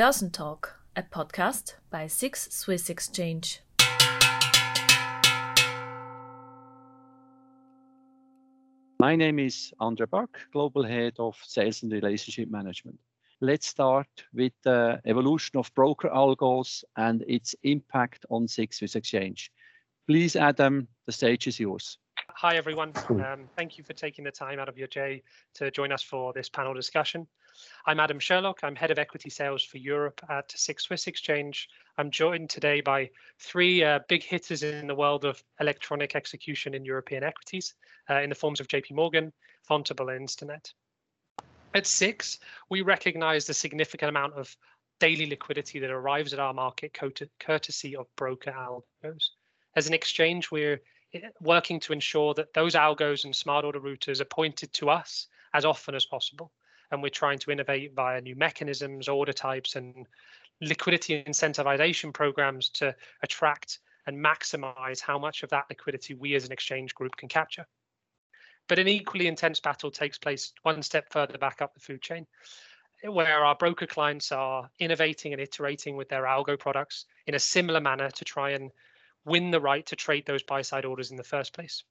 [0.00, 3.60] Börsentalk, a podcast by SIX Swiss Exchange.
[8.98, 12.98] My name is Andre Buck, Global Head of Sales and Relationship Management.
[13.42, 19.52] Let's start with the evolution of broker algos and its impact on SIX Swiss Exchange.
[20.06, 21.98] Please, Adam, the stage is yours.
[22.36, 22.94] Hi, everyone.
[23.10, 25.22] Um, thank you for taking the time out of your day
[25.56, 27.26] to join us for this panel discussion.
[27.86, 28.60] I'm Adam Sherlock.
[28.62, 31.68] I'm head of equity sales for Europe at SIX Swiss Exchange.
[31.98, 36.84] I'm joined today by three uh, big hitters in the world of electronic execution in
[36.84, 37.74] European equities
[38.08, 39.32] uh, in the forms of JP Morgan,
[39.68, 40.72] Vontobel, and Instinet.
[41.74, 42.38] At SIX,
[42.68, 44.56] we recognize the significant amount of
[44.98, 46.96] daily liquidity that arrives at our market
[47.38, 49.30] courtesy of broker algos.
[49.76, 50.80] As an exchange, we're
[51.14, 55.26] eh, working to ensure that those algos and smart order routers are pointed to us
[55.54, 56.52] as often as possible.
[56.90, 60.06] And we're trying to innovate via new mechanisms, order types, and
[60.60, 66.52] liquidity incentivization programs to attract and maximize how much of that liquidity we as an
[66.52, 67.66] exchange group can capture.
[68.68, 72.26] But an equally intense battle takes place one step further back up the food chain,
[73.04, 77.80] where our broker clients are innovating and iterating with their algo products in a similar
[77.80, 78.70] manner to try and
[79.24, 81.82] win the right to trade those buy side orders in the first place.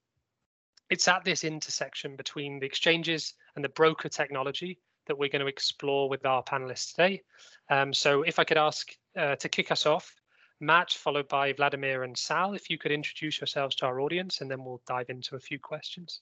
[0.89, 4.79] It's at this intersection between the exchanges and the broker technology
[5.09, 7.21] that we're going to explore with our panelists today.
[7.69, 10.15] Um, so if I could ask uh, to kick us off,
[10.61, 14.49] Matt, followed by Vladimir and Sal, if you could introduce yourselves to our audience, and
[14.49, 16.21] then we'll dive into a few questions.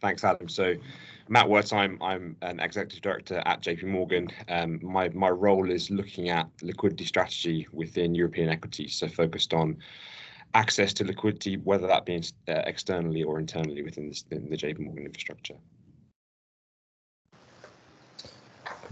[0.00, 0.48] Thanks, Adam.
[0.48, 0.74] So,
[1.28, 4.28] Matt Wertheim, I'm an executive director at JP Morgan.
[4.48, 9.76] Um, my my role is looking at liquidity strategy within European equities, so focused on
[10.54, 15.04] access to liquidity, whether that be uh, externally or internally within the, the JP Morgan
[15.04, 15.56] infrastructure.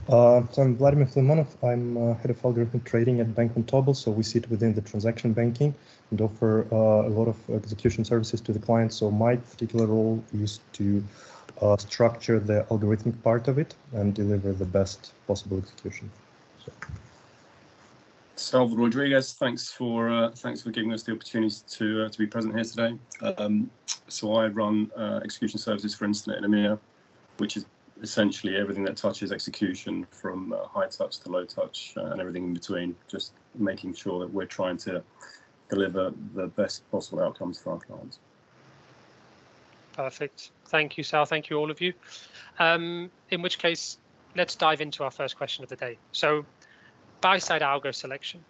[0.08, 1.48] Uh, so I'm Vladimir Filimonov.
[1.62, 3.94] I'm uh, head of algorithmic trading at Bank Vontobel.
[3.94, 5.74] So we sit within the transaction banking
[6.10, 8.94] and offer uh, a lot of execution services to the client.
[8.94, 11.04] So my particular role is to
[11.60, 16.10] uh, structure the algorithmic part of it and deliver the best possible execution.
[16.64, 16.72] So.
[18.36, 22.26] Salva Rodriguez, thanks for uh, thanks for giving us the opportunity to uh, to be
[22.26, 22.96] present here today.
[23.36, 23.70] Um,
[24.06, 24.90] so I run
[25.22, 26.78] execution services for Instinet in EMEA,
[27.36, 27.66] which is
[28.02, 32.44] essentially everything that touches execution from uh, high touch to low touch uh, and everything
[32.44, 35.02] in between, just making sure that we're trying to
[35.68, 38.18] deliver the best possible outcomes for our clients.
[39.92, 40.50] Perfect.
[40.66, 41.24] Thank you, Sal.
[41.24, 41.92] Thank you, all of you.
[42.58, 43.98] Um, in which case,
[44.36, 45.98] let's dive into our first question of the day.
[46.12, 46.44] So,
[47.20, 48.44] buy side algo selection.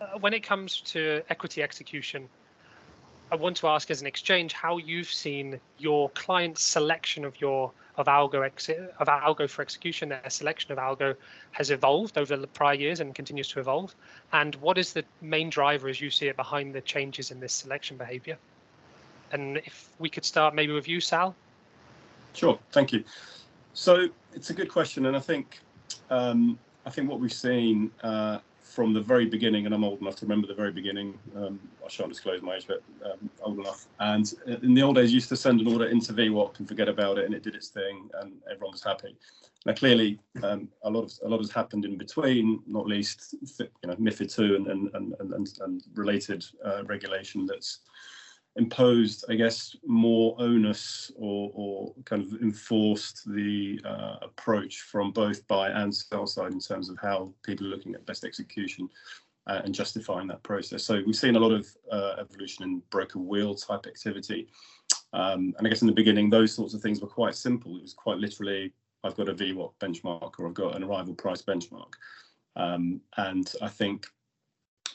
[0.00, 2.28] Uh, when it comes to equity execution,
[3.32, 7.70] I want to ask as an exchange how you've seen your client selection of your
[7.96, 8.44] of algo
[8.98, 10.08] of algo for execution.
[10.08, 11.14] Their selection of algo
[11.52, 13.94] has evolved over the prior years and continues to evolve.
[14.32, 17.52] And what is the main driver, as you see it, behind the changes in this
[17.52, 18.36] selection behavior?
[19.32, 21.34] And if we could start maybe with you, Sal.
[22.32, 23.04] Sure, thank you.
[23.74, 25.60] So it's a good question, and I think
[26.10, 28.38] um, I think what we've seen uh,
[28.70, 31.18] from the very beginning, and I'm old enough to remember the very beginning.
[31.36, 33.86] Um, I shan't disclose my age, but um, old enough.
[33.98, 34.32] And
[34.62, 37.24] in the old days, used to send an order into VWAP and forget about it,
[37.24, 39.16] and it did its thing, and everyone was happy.
[39.66, 43.68] Now, clearly, um, a lot of a lot has happened in between, not least you
[43.84, 47.80] know MiFID II and and and and, and related uh, regulation that's
[48.56, 55.46] imposed, I guess, more onus or, or kind of enforced the uh, approach from both
[55.46, 58.88] buy and sell side in terms of how people are looking at best execution
[59.46, 60.84] uh, and justifying that process.
[60.84, 64.48] So we've seen a lot of uh, evolution in broker wheel type activity.
[65.12, 67.76] Um, and I guess in the beginning, those sorts of things were quite simple.
[67.76, 68.72] It was quite literally,
[69.04, 71.94] I've got a VWAP benchmark or I've got an arrival price benchmark.
[72.56, 74.06] Um, and I think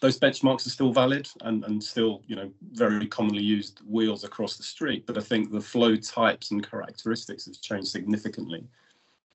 [0.05, 4.55] those benchmarks are still valid and, and still, you know, very commonly used wheels across
[4.55, 5.03] the street.
[5.07, 8.67] But I think the flow types and characteristics have changed significantly.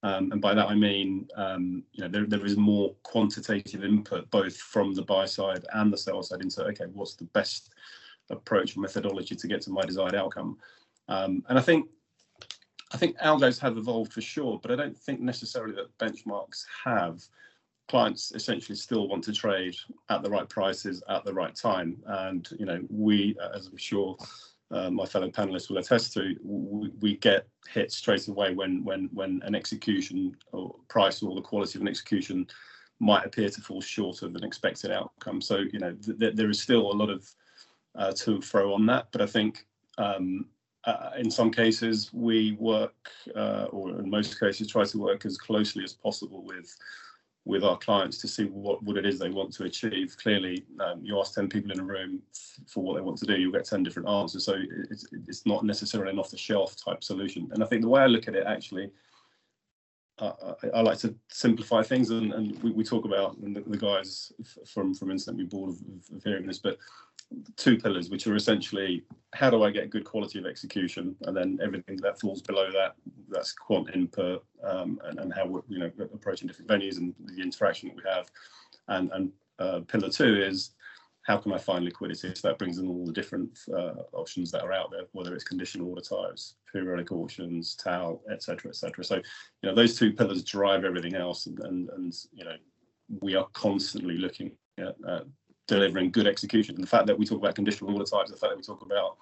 [0.04, 4.31] Um, and by that I mean, um, you know, there, there is more quantitative input
[4.31, 7.75] both from the buy side and the sell side into okay, what's the best
[8.31, 10.56] approach or methodology to get to my desired outcome.
[11.08, 11.88] Um, and I think
[12.93, 17.25] I think algos have evolved for sure, but I don't think necessarily that benchmarks have
[17.90, 19.75] clients essentially still want to trade
[20.10, 21.96] at the right prices at the right time.
[22.06, 24.16] And you know, we, as I'm sure
[24.70, 29.10] uh, my fellow panelists will attest to, we, we, get hit straight away when when
[29.12, 32.46] when an execution or price or the quality of an execution
[33.00, 35.40] might appear to fall short of an expected outcome.
[35.40, 37.28] So you know, th- there is still a lot of
[37.96, 39.66] uh, to and throw on that, but I think.
[39.98, 40.46] Um,
[40.84, 42.94] uh, in some cases, we work,
[43.37, 46.75] uh, or in most cases, try to work as closely as possible with
[47.44, 50.16] with our clients to see what, what it is they want to achieve.
[50.19, 52.20] Clearly, um, you ask 10 people in a room
[52.66, 54.44] for what they want to do, you'll get 10 different answers.
[54.44, 54.56] So
[54.90, 57.48] it's, it's not necessarily an off the shelf type solution.
[57.52, 58.90] And I think the way I look at it actually,
[60.20, 60.32] I,
[60.75, 64.32] I, like to simplify things, and, and we, we, talk about and the, the, guys
[64.66, 65.78] from from Instantly board of,
[66.14, 66.76] of hearing this, but
[67.56, 69.05] two pillars, which are essentially
[69.35, 72.94] how do I get good quality of execution, and then everything that falls below that,
[73.29, 77.43] that's quant input, um, and, and how we're you know approaching different venues and the
[77.43, 78.31] interaction that we have,
[78.88, 80.71] and and uh, pillar two is
[81.23, 82.32] how can I find liquidity?
[82.35, 85.44] So that brings in all the different uh, options that are out there, whether it's
[85.44, 89.05] conditional order types, periodic auctions, TAL, etc., etc.
[89.05, 92.56] So, you know, those two pillars drive everything else, and and, and you know,
[93.21, 95.21] we are constantly looking at uh,
[95.70, 96.75] delivering good execution.
[96.75, 98.82] And the fact that we talk about conditional order types, the fact that we talk
[98.82, 99.17] about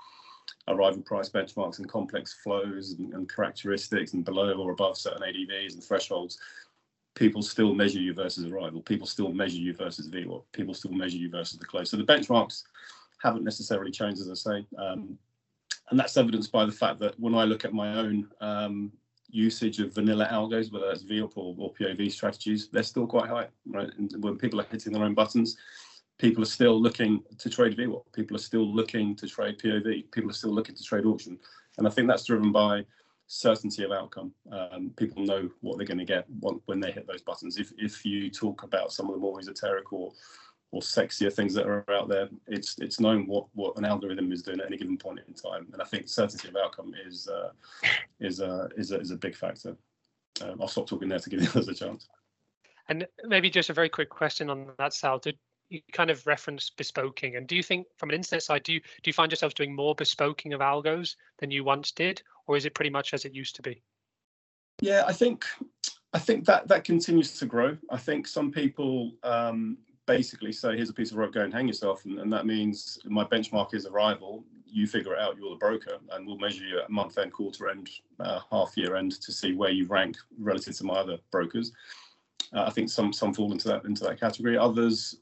[0.66, 5.74] arrival price benchmarks and complex flows and, and characteristics and below or above certain ADVs
[5.74, 6.38] and thresholds,
[7.14, 8.80] people still measure you versus arrival.
[8.80, 10.42] People still measure you versus VWAP.
[10.52, 11.90] People still measure you versus the close.
[11.90, 12.62] So the benchmarks
[13.22, 14.66] haven't necessarily changed, as I say.
[14.78, 15.18] Um,
[15.90, 18.92] and that's evidenced by the fact that when I look at my own um,
[19.30, 23.48] usage of vanilla algos, whether that's VWAP or, or POV strategies, they're still quite high,
[23.66, 23.90] right?
[23.98, 25.58] And when people are hitting their own buttons,
[26.18, 28.02] people are still looking to trade VWAP.
[28.12, 30.10] People are still looking to trade POV.
[30.10, 31.38] People are still looking to trade auction.
[31.78, 32.84] And I think that's driven by
[33.28, 34.32] certainty of outcome.
[34.50, 36.26] Um, people know what they're going to get
[36.66, 37.58] when they hit those buttons.
[37.58, 40.12] If, if you talk about some of the more esoteric or
[40.70, 44.42] or sexier things that are out there, it's it's known what what an algorithm is
[44.42, 45.66] doing at any given point in time.
[45.72, 47.52] And I think certainty of outcome is uh,
[48.20, 49.76] is uh, is a, is a big factor.
[50.42, 52.08] Um, I'll stop talking there to give the others a chance.
[52.88, 55.18] And maybe just a very quick question on that, Sal.
[55.18, 55.38] Did
[55.68, 58.80] you kind of reference bespoking and do you think from an Instinet side do you
[58.80, 62.64] do you find yourself doing more bespoking of algos than you once did or is
[62.64, 63.82] it pretty much as it used to be?
[64.80, 65.44] Yeah i think
[66.12, 67.76] i think that that continues to grow.
[67.90, 71.68] I think some people um, basically say here's a piece of rope go and hang
[71.68, 75.56] yourself and, and that means my benchmark is arrival you figure it out you're the
[75.56, 77.88] broker and we'll measure you at month end quarter end
[78.20, 81.72] uh, half year end to see where you rank relative to my other brokers.
[82.52, 84.56] Uh, I think some some fall into that into that category.
[84.56, 85.16] Others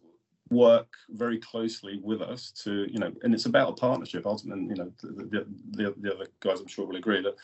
[0.51, 4.65] work very closely with us to, you know, and it's about a partnership ultimately.
[4.65, 7.35] You know, the, the, the other guys I'm sure will agree that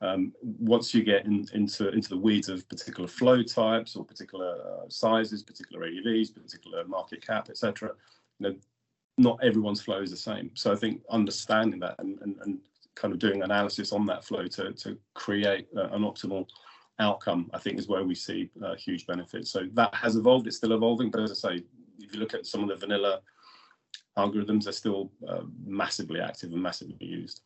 [0.00, 4.56] um, once you get in, into into the weeds of particular flow types or particular
[4.60, 7.90] uh, sizes, particular ADVs, particular market cap, etc.,
[8.38, 8.56] you know,
[9.16, 10.50] not everyone's flow is the same.
[10.54, 12.58] So I think understanding that and, and, and
[12.94, 16.46] kind of doing analysis on that flow to to create uh, an optimal
[17.00, 19.50] outcome, I think is where we see uh, huge benefits.
[19.50, 20.46] So that has evolved.
[20.46, 21.64] It's still evolving, but as I say,
[21.98, 23.20] if you look at some of the vanilla
[24.16, 27.40] algorithms, they're still uh, massively active and massively used.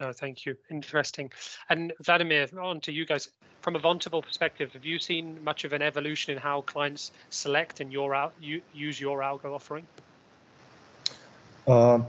[0.00, 0.56] Oh, thank you.
[0.70, 1.30] Interesting.
[1.68, 3.28] And Vladimir, on to you guys.
[3.60, 7.78] From a Vontobel perspective, have you seen much of an evolution in how clients select
[7.80, 9.86] and your out you, use your algo offering?
[11.68, 12.00] Uh,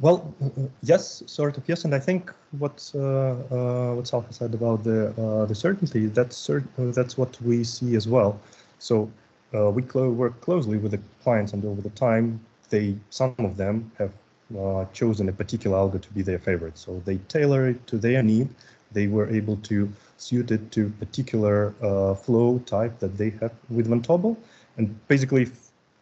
[0.00, 0.34] well,
[0.82, 5.10] yes, sort of yes, and I think what uh, uh, what Salha said about the
[5.10, 8.40] uh, the certainty that's cert- that's what we see as well.
[8.78, 9.10] So
[9.54, 13.90] uh, we work closely with the clients, and over the time, they some of them
[13.98, 14.12] have
[14.58, 16.78] uh, chosen a particular algo to be their favorite.
[16.78, 18.48] So they tailor it to their need.
[18.92, 23.88] They were able to suit it to particular uh, flow type that they have with
[23.88, 24.36] Vontobel.
[24.76, 25.50] And basically,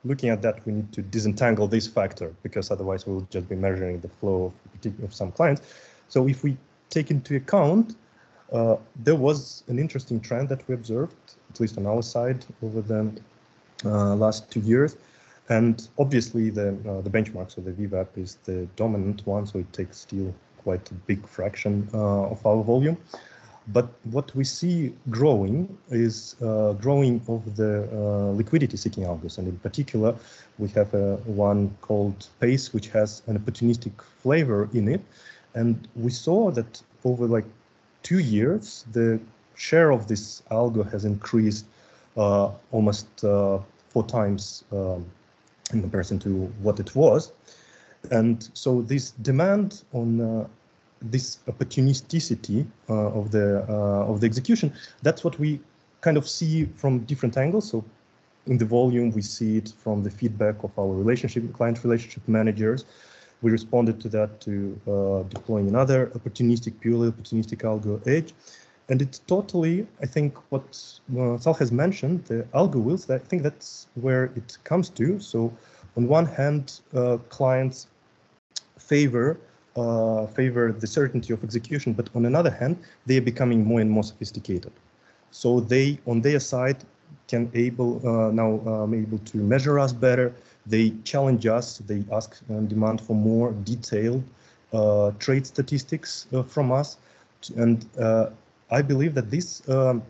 [0.04, 4.00] looking at that, we need to disentangle this factor because otherwise we'll just be measuring
[4.00, 4.52] the flow
[4.84, 5.62] of, of some clients.
[6.08, 6.56] So if we
[6.90, 7.96] take into account,
[8.52, 11.14] uh, there was an interesting trend that we observed,
[11.50, 13.12] at least on our side, over the
[13.84, 14.96] last two years.
[15.48, 19.72] And obviously the uh, the benchmark, so the VWAP is the dominant one, so it
[19.72, 22.98] takes still quite a big fraction uh, of our volume.
[23.68, 29.36] But what we see growing is uh, growing of the uh, liquidity seeking algos.
[29.38, 30.14] And in particular,
[30.58, 33.92] we have uh, one called PACE, which has an opportunistic
[34.22, 35.02] flavor in it.
[35.54, 37.44] And we saw that over like
[38.02, 39.20] two years, the
[39.54, 41.77] share of this algo has increased uh,
[42.18, 43.58] almost uh,
[43.88, 45.04] four times um,
[45.72, 47.32] in comparison to what it was.
[48.10, 50.48] And so this demand on uh,
[51.02, 53.64] this opportunisticity of the
[54.10, 54.72] of the execution,
[55.02, 55.60] that's what we
[56.00, 57.70] kind of see from different angles.
[57.70, 57.84] So
[58.46, 62.84] in the volume, we see it from the feedback of our relationship client relationship managers.
[63.42, 68.32] We responded to that to uh, deploying another opportunistic, purely opportunistic algo edge.
[68.90, 70.64] And it's totally, I think, what
[71.18, 75.20] uh, Sal has mentioned, the algo wheels, I think that's where it comes to.
[75.20, 75.52] So
[75.96, 77.88] on one hand, uh, clients
[78.78, 79.38] favor
[79.76, 82.76] uh, favor the certainty of execution, but on another hand,
[83.06, 84.72] they are becoming more and more sophisticated.
[85.30, 86.78] So they, on their side,
[87.28, 90.34] can able uh, now um, able to measure us better.
[90.66, 91.78] They challenge us.
[91.78, 94.24] They ask and demand for more detailed
[94.72, 96.96] uh, trade statistics uh, from us,
[97.56, 98.30] and uh,
[98.70, 100.02] I believe that this um,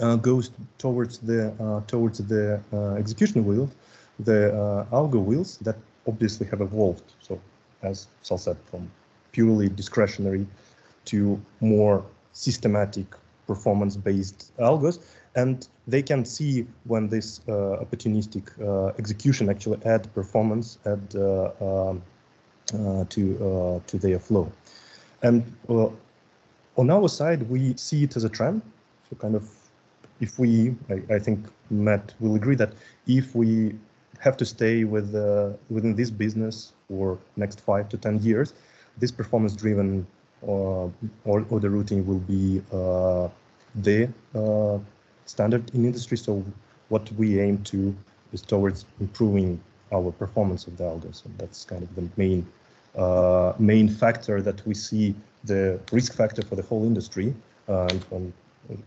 [0.00, 2.60] uh, goes towards the uh, towards the
[2.98, 3.70] execution wheel,
[4.18, 5.76] the algo wheels that
[6.06, 7.12] obviously have evolved.
[7.20, 7.40] So,
[7.82, 8.90] as Sal said, from
[9.32, 10.46] purely discretionary
[11.06, 13.06] to more systematic
[13.46, 14.98] performance-based algos
[15.34, 21.50] and they can see when this uh, opportunistic uh, execution actually add performance add uh,
[21.60, 22.02] um,
[22.72, 24.50] uh to uh, to their flow
[25.22, 25.88] and uh,
[26.76, 28.62] on our side we see it as a trend
[29.08, 29.48] so kind of
[30.20, 32.72] if we I, I think Matt will agree that
[33.06, 33.74] if we
[34.20, 38.54] have to stay with uh, within this business for next five to ten years
[38.98, 40.06] this performance driven
[40.46, 40.88] uh,
[41.24, 43.28] or, or the routing will be uh,
[43.76, 44.08] the
[45.24, 46.16] standard in industry.
[46.16, 46.44] So
[46.88, 47.96] what we aim to
[48.32, 49.60] is towards improving
[49.92, 51.24] our performance of the algos.
[51.24, 52.46] And that's kind of the main
[52.96, 55.14] uh, main factor that we see
[55.44, 57.34] the risk factor for the whole industry.
[57.68, 58.32] Uh, and,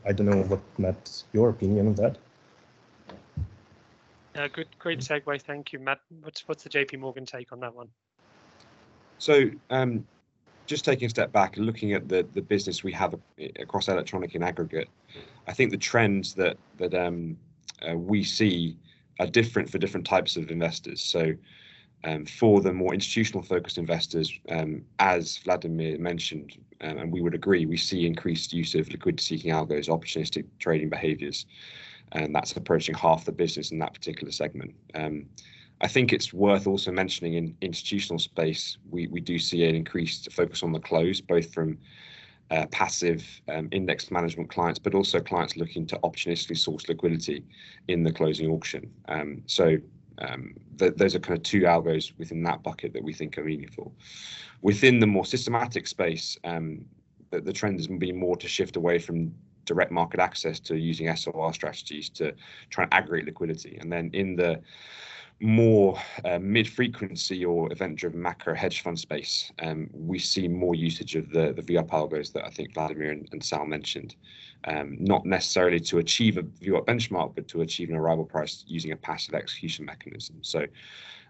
[0.07, 2.17] I don't know what Matt, your opinion on that.
[4.35, 5.41] Uh, good, great segue.
[5.41, 5.99] Thank you, Matt.
[6.21, 7.87] What's what's the JP Morgan take on that one?
[9.19, 10.05] So um,
[10.65, 13.13] just taking a step back and looking at the the business we have
[13.59, 14.89] across electronic in aggregate,
[15.47, 17.37] I think the trends that that um,
[17.87, 18.77] uh, we see
[19.19, 21.01] are different for different types of investors.
[21.01, 21.33] So.
[22.07, 27.35] Um, for the more institutional focused investors, um, as Vladimir mentioned, um, and we would
[27.35, 31.45] agree, we see increased use of liquidity seeking algos, opportunistic trading behaviors,
[32.13, 34.73] and that's approaching half the business in that particular segment.
[34.95, 35.25] Um,
[35.81, 40.31] I think it's worth also mentioning in institutional space, we, we do see an increased
[40.31, 41.77] focus on the close, both from
[42.51, 47.43] uh, passive um, index management clients, but also clients looking to opportunistically source liquidity
[47.89, 48.89] in the closing auction.
[49.09, 49.77] Um, so
[50.19, 53.43] um, th those are kind of two algos within that bucket that we think are
[53.43, 53.93] meaningful.
[54.61, 56.85] Within the more systematic space, um,
[57.31, 59.33] the, the trend has been more to shift away from
[59.65, 62.33] direct market access to using SOR strategies to
[62.69, 63.77] try and aggregate liquidity.
[63.79, 64.61] And then in the
[65.39, 71.29] more uh, mid-frequency or event-driven macro hedge fund space, um, we see more usage of
[71.29, 74.15] the the VWAP algos that I think Vladimir and, and Sal mentioned.
[74.63, 78.91] Um, not necessarily to achieve a VWAP benchmark, but to achieve an arrival price using
[78.91, 80.37] a passive execution mechanism.
[80.41, 80.65] So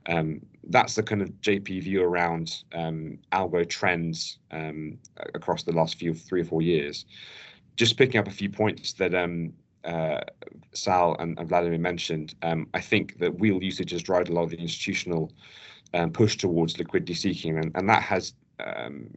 [0.08, 4.98] um, that's the kind of JP view around um, algo trends um,
[5.34, 7.06] across the last few three or four years.
[7.76, 9.54] Just picking up a few points that um,
[9.84, 10.22] uh,
[10.74, 14.44] Sal and, and, Vladimir mentioned, um, I think that wheel usage has driven a lot
[14.44, 15.32] of the institutional
[15.94, 19.10] um, push towards liquidity seeking, and, and that has um,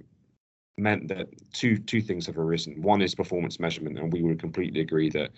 [0.81, 2.83] meant that two two things have arisen.
[2.83, 5.31] One is performance measurement, and we would completely agree that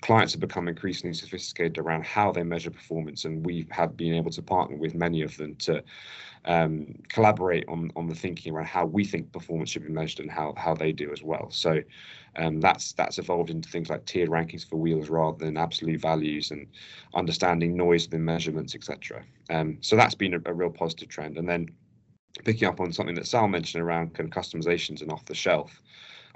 [0.00, 4.30] clients have become increasingly sophisticated around how they measure performance, and we have been able
[4.32, 5.82] to partner with many of them to
[6.44, 10.30] um, collaborate on on the thinking around how we think performance should be measured and
[10.30, 11.50] how how they do as well.
[11.50, 11.80] So
[12.36, 16.50] um, that's that's evolved into things like tiered rankings for wheels rather than absolute values
[16.50, 16.66] and
[17.14, 19.24] understanding noise within measurements, etc.
[19.50, 21.38] Um, so that's been a, a, real positive trend.
[21.38, 21.68] And then
[22.44, 25.82] picking up on something that Sal mentioned around kind of customizations and off the shelf,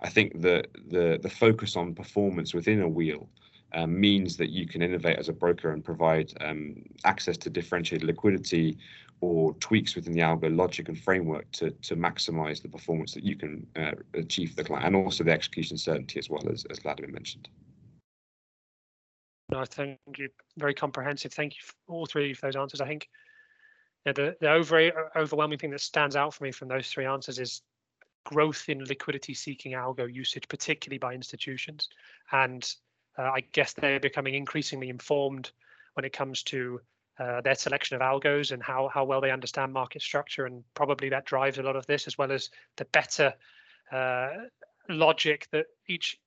[0.00, 3.28] I think the the the focus on performance within a wheel
[3.74, 8.06] um, means that you can innovate as a broker and provide um, access to differentiated
[8.06, 8.76] liquidity
[9.20, 13.36] or tweaks within the algo logic and framework to to maximize the performance that you
[13.36, 16.80] can uh, achieve for the client and also the execution certainty as well as as
[16.80, 17.48] Vladimir mentioned.
[19.50, 20.30] No, thank you.
[20.56, 21.32] Very comprehensive.
[21.32, 22.80] Thank you for all three of those answers.
[22.80, 23.08] I think
[24.04, 27.62] the the over, overwhelming thing that stands out for me from those three answers is
[28.24, 31.88] growth in liquidity seeking algo usage, particularly by institutions.
[32.30, 32.68] And
[33.18, 35.50] uh, I guess they're becoming increasingly informed
[35.94, 36.80] when it comes to
[37.18, 41.08] uh, their selection of algos and how how well they understand market structure, and probably
[41.10, 43.34] that drives a lot of this, as well as the better
[43.92, 44.30] uh,
[44.88, 46.18] logic that each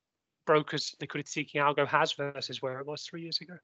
[0.46, 3.56] broker's liquidity seeking algo has versus where it was three years ago.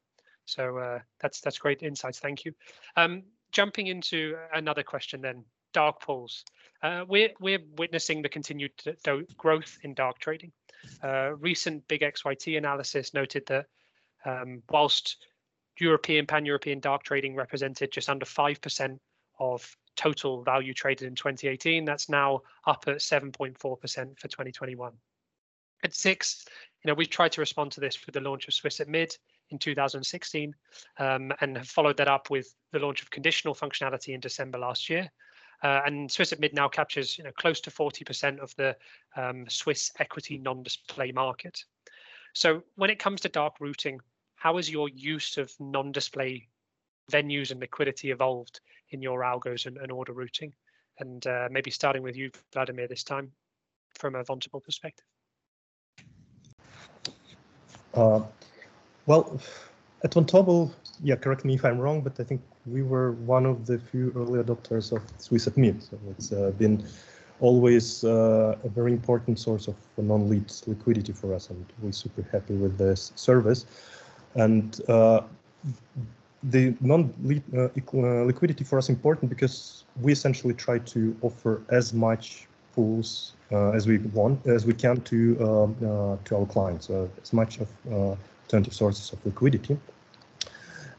[0.45, 2.19] So uh, that's that's great insights.
[2.19, 2.53] Thank you.
[2.97, 6.45] Um, jumping into another question then, dark pools.
[6.83, 8.73] Uh, we're we're witnessing the continued
[9.37, 10.53] growth in dark trading.
[11.03, 13.67] Uh, recent big XYT analysis noted that
[14.25, 15.17] um, whilst
[15.79, 18.99] European, pan-European dark trading represented just under 5%
[19.39, 21.85] of total value traded in 2018.
[21.85, 24.93] That's now up at 7.4% for 2021.
[25.85, 26.45] At SIX,
[26.85, 29.17] you know, we've tried to respond to this with the launch of SwissAtMid
[29.53, 30.55] in 2016
[30.99, 34.91] um, and have followed that up with the launch of conditional functionality in December last
[34.91, 35.11] year.
[35.63, 38.77] Uh, and Swiss at now captures you know, close to 40% of the
[39.17, 41.63] um, Swiss equity non-display market.
[42.35, 44.01] So when it comes to dark routing,
[44.35, 46.49] how has your use of non-display
[47.13, 50.53] venues and liquidity evolved in your algos and, and order routing?
[50.99, 53.31] And uh, maybe starting with you, Vladimir, this time
[53.99, 55.07] from a Vontobel perspective.
[57.95, 58.23] Uh,
[59.07, 59.41] well,
[60.05, 63.67] at Vontobel, yeah, correct me if I'm wrong, but I think we were one of
[63.67, 65.91] the few early adopters of SwissAtMid.
[65.91, 66.85] So it's uh, been
[67.41, 72.55] always uh, a very important source of non-lit liquidity for us, and we're super happy
[72.55, 73.67] with this service.
[74.35, 75.23] And uh,
[76.45, 81.93] the non-lit uh, uh, liquidity for us important because we essentially try to offer as
[81.93, 87.33] much pools uh, as we want, as we can to um, to our clients, as
[87.33, 89.79] much of alternative sources of liquidity.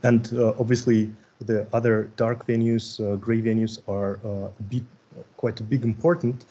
[0.04, 0.28] And
[0.60, 4.20] obviously, the other dark venues, gray venues are
[4.70, 4.84] bit
[5.38, 6.46] quite a big important.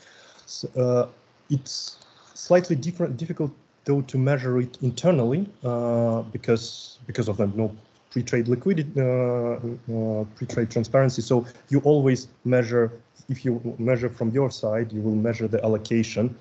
[0.47, 1.09] So, uh,
[1.51, 1.97] it's
[2.35, 3.53] slightly different, difficult
[3.85, 7.75] though to measure it internally uh, because because of the no
[8.11, 11.23] pre-trade liquidity, uh, uh, pre-trade transparency.
[11.23, 12.93] So you always measure,
[13.31, 16.37] if you measure from your side, you will measure the allocation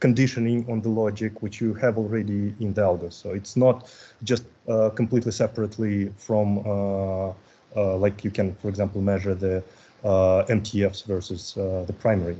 [0.00, 3.12] conditioning on the logic which you have already in the algo.
[3.12, 3.88] So it's not
[4.24, 7.32] just uh, completely separately from uh,
[7.76, 9.62] uh, like you can, for example, measure the
[10.02, 12.36] uh, MTFs versus the primary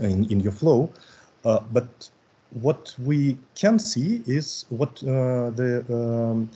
[0.00, 0.92] in, in your flow.
[1.42, 2.10] but
[2.60, 6.50] what we can see is what the um,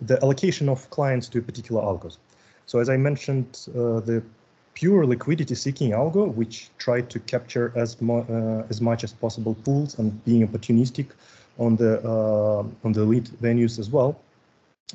[0.00, 2.18] the allocation of clients to a particular algos.
[2.66, 4.22] So as I mentioned, uh, the
[4.76, 9.98] pure liquidity seeking algo, which try to capture as, uh, as much as possible pools
[9.98, 11.06] and being opportunistic
[11.58, 14.20] on the uh, on the lit venues as well.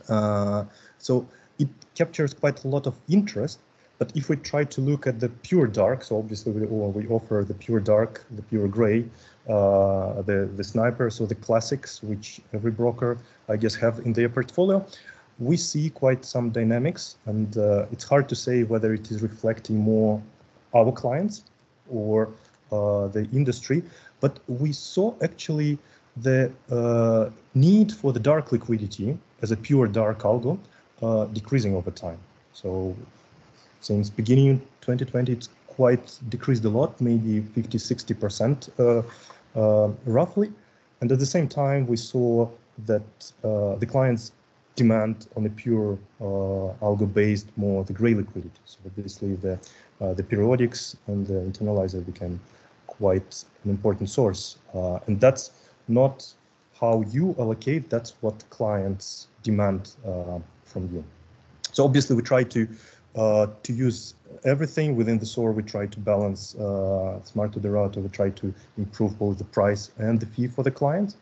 [0.07, 0.63] Uh,
[0.99, 3.59] so it captures quite a lot of interest.
[3.97, 7.45] But if we try to look at the pure dark, so obviously we, we offer
[7.47, 9.05] the pure dark, the pure gray,
[9.47, 13.17] uh, the the sniper, so the classics, which every broker
[13.49, 14.85] I guess have in their portfolio.
[15.41, 19.77] We see quite some dynamics, and uh, it's hard to say whether it is reflecting
[19.77, 20.21] more
[20.75, 21.45] our clients
[21.89, 22.29] or
[22.71, 23.81] uh, the industry.
[24.19, 25.79] But we saw actually
[26.17, 30.59] the uh, need for the dark liquidity as a pure dark algo
[31.01, 32.19] uh, decreasing over time.
[32.53, 32.95] So
[33.79, 40.51] since beginning 2020, it's quite decreased a lot, maybe 50, 60% uh, uh, roughly.
[40.99, 42.47] And at the same time, we saw
[42.85, 43.01] that
[43.41, 44.33] the clients
[44.75, 48.61] demand on a pure uh, algo-based more the gray liquidity.
[48.65, 49.59] So obviously the
[49.99, 52.39] the periodics and the internalizer became
[52.87, 54.57] quite an important source.
[55.07, 55.51] and that's
[55.87, 56.33] not
[56.81, 61.03] how you allocate, that's what clients demand uh, from you.
[61.71, 62.67] So obviously we try to
[63.15, 65.51] uh, to use everything within the SOR.
[65.51, 67.99] We try to balance uh, smart to the router.
[67.99, 71.15] We try to improve both the price and the fee for the client.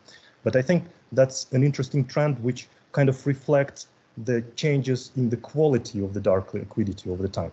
[0.44, 3.86] But I think that's an interesting trend which kind of reflect
[4.24, 7.52] the changes in the quality of the dark liquidity over the time.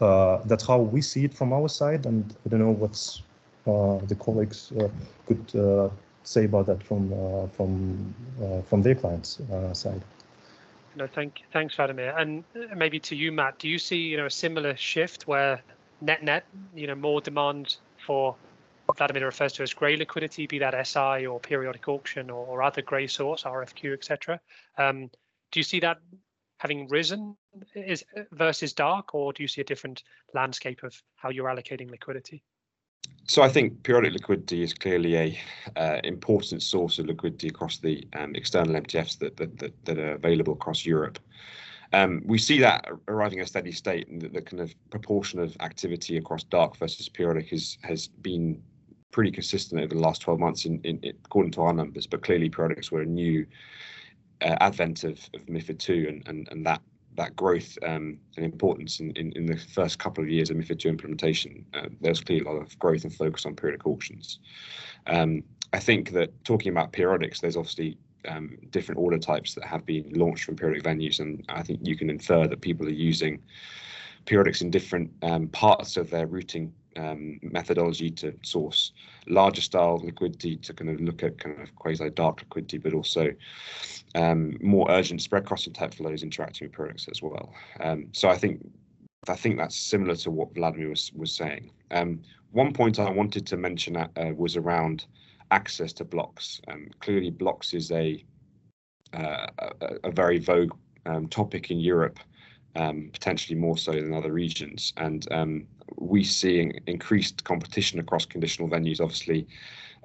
[0.00, 3.22] Uh, that's how we see it from our side, and I don't know what's
[3.66, 4.88] uh, the colleagues uh,
[5.26, 5.88] could uh,
[6.22, 7.08] say about that from
[7.56, 8.14] from
[8.68, 9.40] from their clients'
[9.72, 10.02] side.
[10.96, 12.14] No, thank thanks, Vladimir.
[12.16, 15.60] And uh, maybe to you, Matt, do you see you know a similar shift where
[16.00, 18.34] net net, you know, more demand for
[18.94, 22.82] Vladimir refers to as grey liquidity, be that SI or periodic auction or, or other
[22.82, 24.40] grey source, RFQ, etc.
[24.78, 25.10] Um,
[25.52, 25.98] do you see that
[26.58, 27.36] having risen
[27.74, 30.02] is versus dark, or do you see a different
[30.34, 32.42] landscape of how you're allocating liquidity?
[33.28, 35.38] So I think periodic liquidity is clearly a
[35.76, 40.12] uh, important source of liquidity across the um, external MTFs that, that, that, that are
[40.12, 41.18] available across Europe.
[41.92, 45.38] Um, we see that arriving at a steady state, and the, the kind of proportion
[45.38, 48.60] of activity across dark versus periodic has has been
[49.10, 52.06] pretty consistent over the last 12 months, in, in, in according to our numbers.
[52.06, 53.46] But clearly, periodics were a new
[54.42, 56.82] uh, advent of, of MiFID two, and, and and that
[57.16, 60.84] that growth um, and importance in, in, in, the first couple of years of MiFID
[60.84, 64.38] II implementation, uh, there's clearly a lot of growth and focus on periodic auctions.
[65.06, 65.42] Um,
[65.72, 67.96] I think that talking about periodics, there's obviously
[68.28, 71.96] um, different order types that have been launched from periodic venues, and I think you
[71.96, 73.42] can infer that people are using
[74.26, 78.92] periodics in different um, parts of their routing um, methodology to source
[79.26, 83.32] larger style liquidity to kind of look at kind of quasi dark liquidity, but also
[84.14, 87.52] um, more urgent spread crossing type flows interacting with products as well.
[87.80, 88.60] Um, so I think
[89.28, 91.70] I think that's similar to what Vladimir was was saying.
[91.90, 95.06] Um, one point I wanted to mention uh, was around
[95.50, 96.60] access to blocks.
[96.68, 98.24] Um, clearly, blocks is a
[99.12, 100.74] uh, a, a, very vogue
[101.06, 102.18] um, topic in Europe,
[102.74, 104.92] potentially more so than other regions.
[104.96, 105.26] And
[105.96, 109.00] we see increased competition across conditional venues.
[109.00, 109.46] Obviously,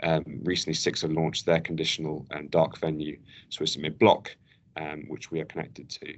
[0.03, 3.17] um, recently SIX have launched their conditional and dark venue
[3.49, 4.35] SwissAtMid block.
[4.77, 6.15] um, which we are connected to.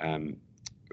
[0.00, 0.36] Um,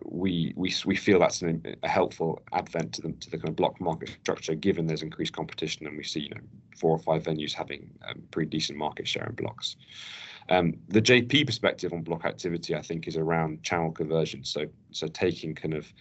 [0.04, 3.56] we, we we feel that's an, a helpful advent to the to the kind of
[3.56, 6.41] block market structure, given there's increased competition and we see you know
[6.78, 9.78] four or five venues having um, pretty decent market share in blocks.
[10.49, 14.43] Um, the JP perspective on block activity, I think, is around channel conversion.
[14.43, 15.91] So, so taking kind of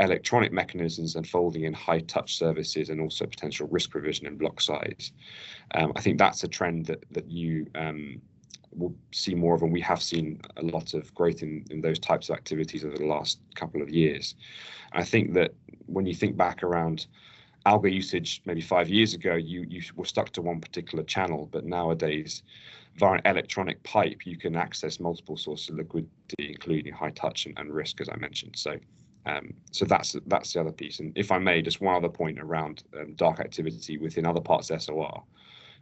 [0.00, 4.60] electronic mechanisms and folding in high touch services and also potential risk provision in block
[4.60, 5.12] size.
[5.74, 8.20] Um, I think that's a trend that that you um,
[8.76, 11.98] will see more of, and we have seen a lot of growth in, in those
[11.98, 14.34] types of activities over the last couple of years.
[14.92, 15.54] I think that
[15.86, 17.06] when you think back around
[17.66, 21.64] algo usage maybe five years ago, you you were stuck to one particular channel, but
[21.64, 22.42] nowadays
[22.96, 27.58] via an electronic pipe, you can access multiple sources of liquidity, including high touch and,
[27.58, 28.54] and risk, as I mentioned.
[28.56, 28.78] So,
[29.26, 31.00] um, so that's that's the other piece.
[31.00, 34.70] And if I may, just one other point around um, dark activity within other parts
[34.70, 35.22] of SOR.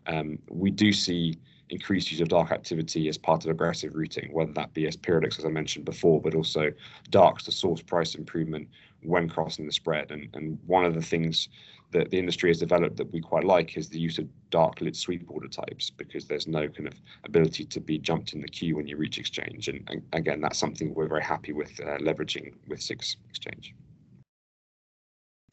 [0.07, 4.53] Um, we do see increased use of dark activity as part of aggressive routing, whether
[4.53, 6.71] that be as periodics, as I mentioned before, but also
[7.11, 8.69] darks to source price improvement
[9.03, 10.11] when crossing the spread.
[10.11, 11.49] And, and one of the things
[11.93, 14.97] that the industry has developed that we quite like is the use of dark lit
[14.97, 18.77] sweep order types because there's no kind of ability to be jumped in the queue
[18.77, 19.69] when you reach exchange.
[19.69, 23.75] And, and again, that's something we're very happy with uh, leveraging with SIX Exchange.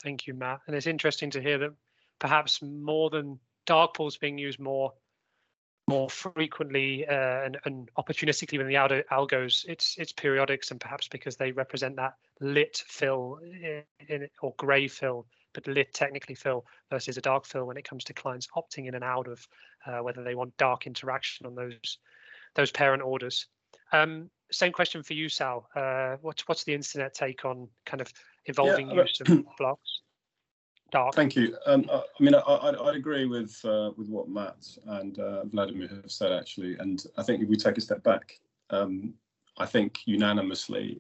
[0.02, 0.62] Thank you, Matt.
[0.68, 1.74] And it's interesting to hear that
[2.20, 4.94] perhaps more than dark pools being used more
[5.90, 8.76] more frequently uh, and, and, opportunistically than the
[9.12, 14.54] algos, it's it's periodics and perhaps because they represent that lit fill in, in, or
[14.58, 18.48] grey fill but lit technically fill versus a dark fill when it comes to clients
[18.56, 19.48] opting in and out of
[19.86, 21.98] uh, whether they want dark interaction on those
[22.56, 23.48] those parent orders.
[23.92, 25.68] Um, same question for you, Sal.
[25.76, 28.12] Uh, what's what's the Instinet take on kind of
[28.46, 30.02] evolving yeah, use of blocks?
[30.92, 31.14] Dark.
[31.14, 31.56] Thank you.
[31.68, 35.46] Um, I, I, mean, I, I, I agree with uh, with what Matt and uh,
[35.46, 38.40] Vladimir have said actually, and I think if we take a step back,
[38.72, 39.14] um,
[39.60, 41.00] I think unanimously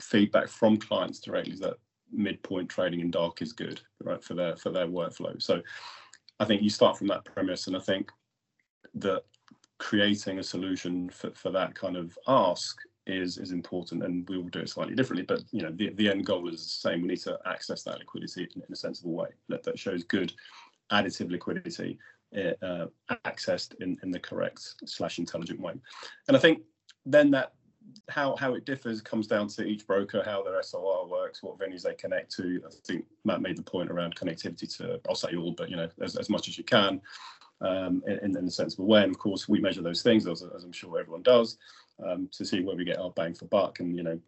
[0.00, 1.76] feedback from clients directly is that
[2.12, 5.40] midpoint trading in dark is good, right, for their for their workflow.
[5.40, 5.62] So
[6.40, 8.10] I think you start from that premise, and I think
[8.94, 9.22] that
[9.78, 14.48] creating a solution for, for that kind of ask is is important and we will
[14.48, 17.08] do it slightly differently but you know the, the end goal is the same we
[17.08, 20.32] need to access that liquidity in, in a sensible way that, that shows good
[20.90, 21.98] additive liquidity
[22.36, 22.86] uh,
[23.24, 25.72] accessed in, in the correct slash intelligent way
[26.28, 26.62] and i think
[27.04, 27.52] then that
[28.08, 31.82] how how it differs comes down to each broker, how their SOR works, what venues
[31.82, 32.60] they connect to.
[32.66, 35.88] I think Matt made the point around connectivity to I'll say all, but you know
[36.02, 37.00] as, as much as you can
[37.60, 39.02] um, in, in a sensible way.
[39.02, 41.58] And of course, we measure those things as, as I'm sure everyone does
[42.04, 44.20] um, to see where we get our bang for buck, and you know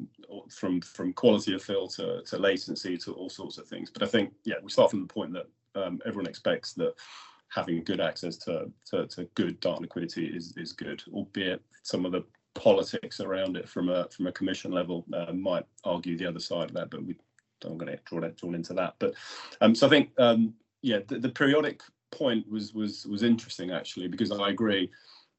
[0.50, 3.90] from from quality of fill to to latency to all sorts of things.
[3.90, 6.94] But I think yeah, we start from the point that um, everyone expects that
[7.50, 12.12] having good access to, to, to good dark liquidity is is good, albeit some of
[12.12, 16.40] the politics around it from a from a commission level uh, might argue the other
[16.40, 17.16] side of that, but we
[17.60, 18.94] don't going to draw that drawn into that.
[18.98, 19.14] But
[19.60, 24.08] um, so I think um, yeah, the, the, periodic point was was was interesting actually
[24.08, 24.90] because I agree.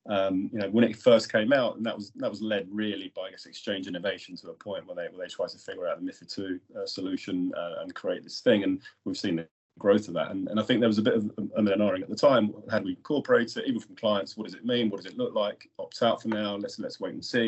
[0.10, 3.12] Um, you know, when it first came out, and that was that was led really
[3.15, 5.88] by I guess exchange innovation to a point where they where they tried to figure
[5.88, 9.45] out the MiFID two uh, solution uh, and create this thing, and we've seen
[9.80, 10.32] growth of that.
[10.32, 12.54] And, and I think there was a bit of a and at the time.
[12.70, 14.38] How do we incorporate it, even from clients?
[14.38, 14.89] What does it mean?
[14.89, 15.70] What does it look like?
[15.80, 16.56] Opt out for now.
[16.56, 17.48] Let's let's wait and see.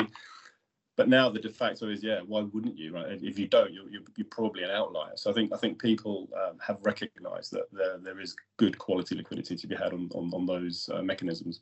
[0.96, 2.94] But now the de facto is, yeah, why wouldn't you?
[2.94, 3.06] Right?
[3.22, 5.16] If you don't, you're, you're, you're probably an outlier.
[5.16, 9.14] So I think I think people um, have recognised that there, there is good quality
[9.14, 11.60] liquidity to be had on on, on those uh, mechanisms.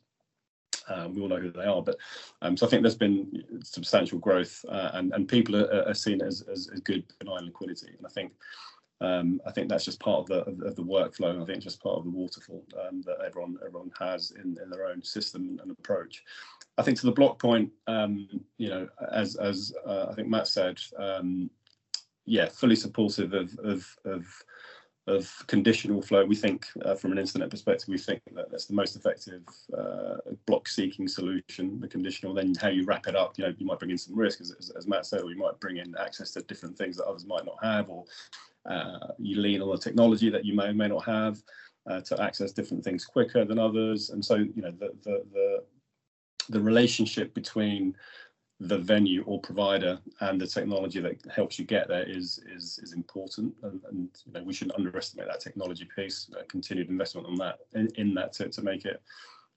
[0.89, 1.97] Um, we all know who they are, but
[2.41, 6.21] um, so I think there's been substantial growth, uh, and and people are, are seen
[6.21, 7.93] as, as, as good benign liquidity.
[7.97, 8.33] And I think
[9.01, 11.41] um, I think that's just part of the of, of the workflow.
[11.41, 14.85] I think just part of the waterfall um, that everyone everyone has in, in their
[14.85, 16.23] own system and approach.
[16.77, 20.47] I think to the block point, um, you know, as as uh, I think Matt
[20.47, 21.49] said, um,
[22.25, 24.43] yeah, fully supportive of of, of
[25.07, 26.23] of conditional flow.
[26.23, 29.41] We think, uh, from an Instinet perspective, we think that that's the most effective
[29.75, 31.79] uh, block seeking solution.
[31.79, 33.37] The conditional, then how you wrap it up.
[33.37, 35.37] You know, you might bring in some risk, as, as, as Matt said, or you
[35.37, 38.05] might bring in access to different things that others might not have, or
[39.17, 41.41] you lean on the technology that you may or may not have
[41.89, 44.11] uh, to access different things quicker than others.
[44.11, 45.63] And so, you know, the, the, the,
[46.49, 47.95] the relationship between
[48.59, 52.93] the venue or provider and the technology that helps you get there is is is
[52.93, 57.35] important and, and you know we shouldn't underestimate that technology piece uh, continued investment on
[57.35, 59.01] that in, in that to, to make it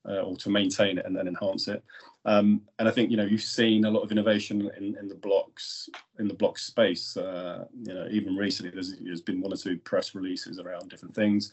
[0.09, 1.85] uh, or to maintain it and then enhance it.
[2.27, 5.15] Um, and I think you know you've seen a lot of innovation in, in the
[5.15, 7.17] blocks in the block space.
[7.17, 11.15] Uh, you know, even recently there's, there's been one or two press releases around different
[11.15, 11.53] things,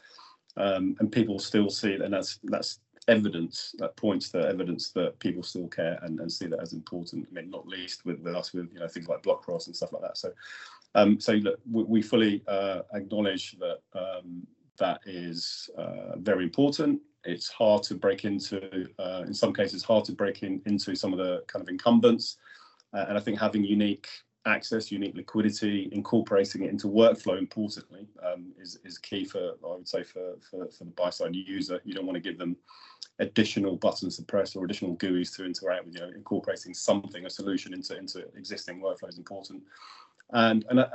[0.58, 5.18] um, and people still see it, and that's that's evidence that points to evidence that
[5.20, 7.28] people still care and, and see that as important.
[7.30, 9.76] I mean, not least with, with us with you know things like block cross and
[9.76, 10.18] stuff like that.
[10.18, 10.32] So,
[10.96, 17.02] um, so look, we, we fully uh, acknowledge that um, that is uh, very important.
[17.24, 21.14] It's hard to break into, uh, in some cases, hard to break in, into some
[21.14, 22.38] of the kind of incumbents.
[22.94, 24.08] Uh, and I think having unique
[24.46, 29.88] access, unique liquidity, incorporating it into workflow, importantly, um, is, is key for, I would
[29.88, 31.80] say, for, for, for the buy side user.
[31.86, 32.56] You don't want to give them
[33.20, 35.96] additional buttons to press or additional GUIs to interact with.
[35.96, 39.62] You know, incorporating something, a solution into, into existing workflow is important.
[40.32, 40.88] And and I,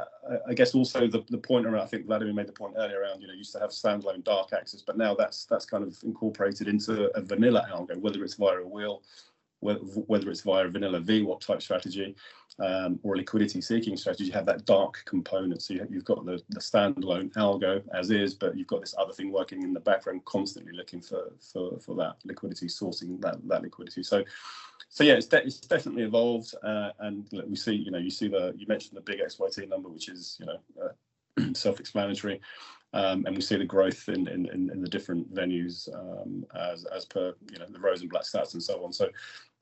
[0.49, 3.21] I, guess also the, the point around I think Vladimir made the point earlier around
[3.21, 6.69] you know used to have standalone dark access, but now that's that's kind of incorporated
[6.69, 9.03] into a vanilla algo, whether it's via a wheel
[9.61, 12.15] whether it's via a vanilla VWAP type strategy
[12.59, 15.63] um, or a liquidity seeking strategy, you have that dark component.
[15.63, 19.13] So you have, got the, the standalone algo as is, but you've got this other
[19.13, 23.63] thing working in the background, constantly looking for for, for that liquidity, sourcing that that
[23.63, 24.03] liquidity.
[24.03, 24.25] So
[24.97, 28.29] so yeah, it's, de- it's definitely evolved, uh, and we see you know you see
[28.29, 32.41] the you mentioned the big XYT number, which is you know uh, self-explanatory.
[32.95, 37.05] Um, and we see the growth in, in, in, the different venues um, as, as
[37.05, 38.91] per you know the Rosenblatt stats and so on.
[38.91, 39.11] So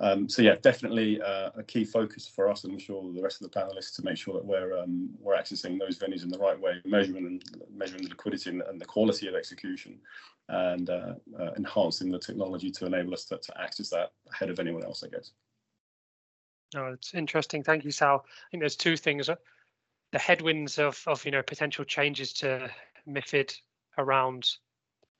[0.01, 3.41] um, so yeah, definitely uh, a key focus for us, and I'm sure the rest
[3.41, 6.39] of the panelists to make sure that we're um, we're accessing those venues in the
[6.39, 10.01] right way, measuring and measuring the liquidity and, and the quality of execution,
[10.49, 14.59] and uh, uh, enhancing the technology to enable us to, to access that ahead of
[14.59, 15.31] anyone else, I guess.
[16.77, 17.63] Oh, it's interesting.
[17.63, 18.25] Thank you, Sal.
[18.27, 19.31] I think there's two things:
[20.11, 22.69] the headwinds of of you know potential changes to
[23.07, 23.57] MIFID
[23.97, 24.51] around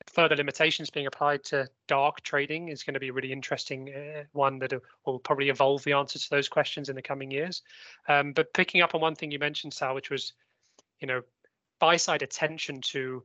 [0.07, 4.23] further limitations being applied to dark trading is going to be a really interesting uh,
[4.33, 4.73] one that
[5.05, 7.63] will probably evolve the answers to those questions in the coming years.
[8.07, 10.33] Um, but picking up on one thing you mentioned, Sal, which was,
[10.99, 11.21] you know,
[11.79, 13.23] buy side attention to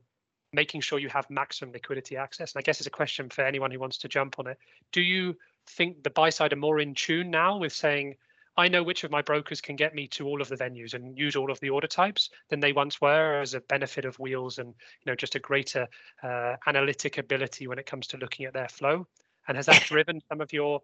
[0.53, 2.53] making sure you have maximum liquidity access.
[2.53, 4.57] And I guess it's a question for anyone who wants to jump on it.
[4.91, 8.15] Do you think the buy side are more in tune now with saying,
[8.61, 11.17] I know which of my brokers can get me to all of the venues and
[11.17, 14.59] use all of the order types than they once were as a benefit of wheels
[14.59, 15.87] and you know just a greater
[16.21, 19.07] uh, analytic ability when it comes to looking at their flow.
[19.47, 20.79] And has that driven some of your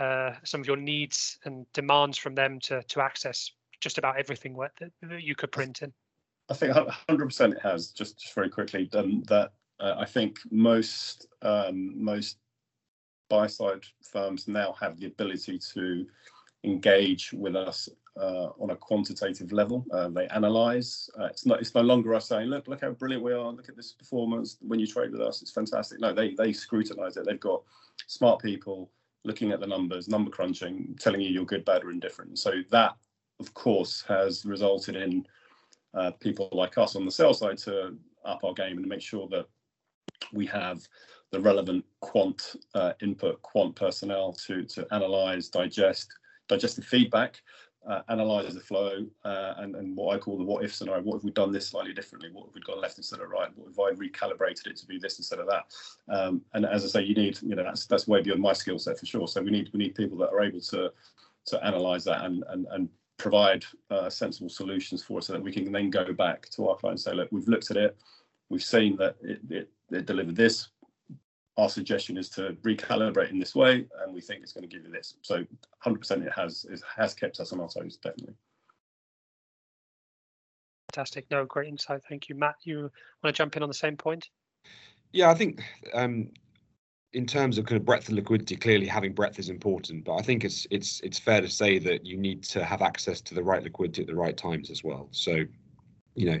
[0.00, 4.56] uh, some of your needs and demands from them to to access just about everything
[4.56, 5.92] that, that you could print in?
[6.50, 7.88] I think 100% it has.
[7.92, 12.38] Just, just very quickly, um, that uh, I think most um, most
[13.30, 16.06] buy side firms now have the ability to
[16.64, 17.88] engage with us
[18.20, 19.84] uh, on a quantitative level.
[19.92, 21.10] Uh, they analyze.
[21.18, 21.60] Uh, it's not.
[21.60, 23.52] It's no longer us saying, "Look, look how brilliant we are.
[23.52, 24.56] Look at this performance.
[24.60, 27.26] When you trade with us, it's fantastic." No, they they scrutinize it.
[27.26, 27.62] They've got
[28.06, 28.90] smart people
[29.24, 32.38] looking at the numbers, number crunching, telling you you're good, bad, or indifferent.
[32.38, 32.94] So that,
[33.40, 35.26] of course, has resulted in
[35.94, 39.28] uh, people like us on the sell side to up our game and make sure
[39.28, 39.46] that
[40.32, 40.86] we have
[41.30, 46.14] the relevant quant uh, input, quant personnel to to analyze, digest,
[46.48, 47.40] digest the feedback,
[47.86, 51.02] uh, the flow, uh, and, and what I call the what if scenario.
[51.02, 52.30] What if we've done this slightly differently?
[52.32, 53.50] What if we've gone left instead of right?
[53.56, 55.64] What if I recalibrated it to be this instead of that?
[56.08, 58.78] Um, and as I say, you need, you know, that's that's way beyond my skill
[58.78, 59.28] set for sure.
[59.28, 60.92] So we need we need people that are able to
[61.46, 65.52] to analyze that and and and provide uh, sensible solutions for us so that we
[65.52, 67.96] can then go back to our client and say, look, we've looked at it,
[68.48, 70.68] we've seen that it, it, it delivered this
[71.56, 74.84] our suggestion is to recalibrate in this way, and we think it's going to give
[74.84, 75.14] you this.
[75.22, 75.44] So
[75.84, 78.34] 100% it has it has kept us on our toes, definitely.
[80.92, 81.26] Fantastic.
[81.30, 82.02] No, great insight.
[82.08, 82.56] Thank you, Matt.
[82.64, 82.92] You want
[83.24, 84.28] to jump in on the same point?
[85.12, 85.62] Yeah, I think
[85.92, 86.30] um,
[87.12, 90.22] in terms of kind of breadth of liquidity, clearly having breadth is important, but I
[90.22, 93.42] think it's it's it's fair to say that you need to have access to the
[93.42, 95.08] right liquidity at the right times as well.
[95.12, 95.44] So
[96.14, 96.38] you know,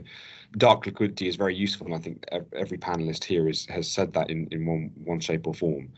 [0.56, 4.30] dark liquidity is very useful, and I think every panelist here is, has said that
[4.30, 5.88] in, in one one shape or form.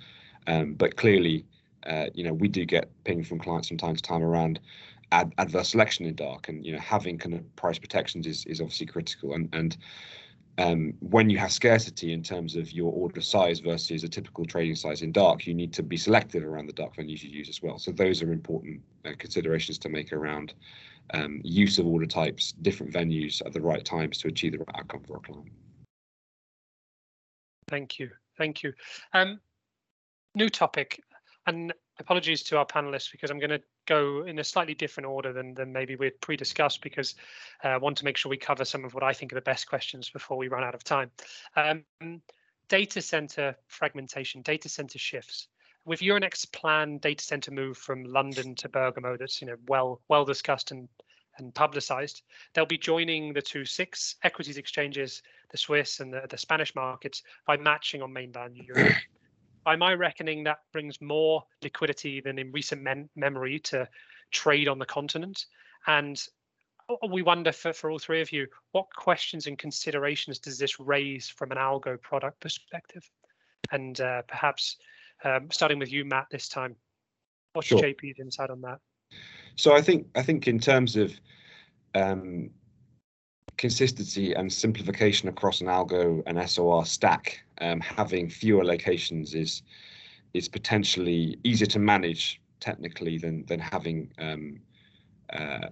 [0.47, 1.45] Um, but clearly,
[1.87, 4.61] uh, you know, we do get ping from clients from time to time around
[5.13, 8.61] ad, adverse selection in dark, and you know, having kind of price protections is is
[8.61, 9.35] obviously critical.
[9.35, 9.77] And and
[10.59, 14.75] um, when you have scarcity in terms of your order size versus a typical trading
[14.75, 17.63] size in dark, you need to be selective around the dark venues you use as
[17.63, 17.79] well.
[17.79, 20.55] So those are important uh, considerations to make around
[21.15, 24.77] um, use of order types, different venues at the right times to achieve the right
[24.77, 25.51] outcome for our client.
[27.69, 28.11] Thank you.
[28.39, 28.73] Thank you.
[29.13, 29.41] Um,
[30.35, 31.03] new topic,
[31.47, 35.33] and apologies to our panelists because I'm going to go in a slightly different order
[35.33, 37.15] than, than maybe we'd pre-discussed because
[37.65, 39.41] uh, I want to make sure we cover some of what I think are the
[39.41, 41.11] best questions before we run out of time.
[41.57, 41.85] Um,
[42.69, 45.49] data center fragmentation, data center shifts
[45.87, 50.25] with Euronext's planned data center move from London to Bergamo, that's you know well well
[50.25, 50.89] discussed and
[51.39, 52.23] and publicized,
[52.55, 57.23] they'll be joining the two SIX equities exchanges, the Swiss and the, the Spanish markets,
[57.47, 58.95] by matching on mainland Europe.
[59.65, 63.89] by my reckoning, that brings more liquidity than in recent memory to
[64.31, 65.47] trade on the continent.
[65.87, 66.23] And
[67.11, 71.29] we wonder for, for all three of you, what questions and considerations does this raise
[71.29, 73.09] from an algo product perspective?
[73.73, 74.77] And uh, perhaps
[75.25, 76.77] um, starting with you, Matt, this time,
[77.53, 77.81] what's sure.
[77.81, 78.79] JP's insight on that?
[79.57, 81.13] So I think I think in terms of
[81.95, 82.51] um,
[83.57, 89.63] consistency and simplification across an algo and SOR stack, um, having fewer locations is
[90.35, 94.61] is potentially easier to manage technically than than having um,
[95.33, 95.69] uh,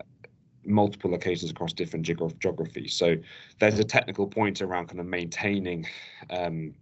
[0.64, 2.94] multiple locations across different geog geographies.
[2.94, 3.16] So
[3.58, 5.86] there's a technical point around kind of maintaining
[6.30, 6.74] um,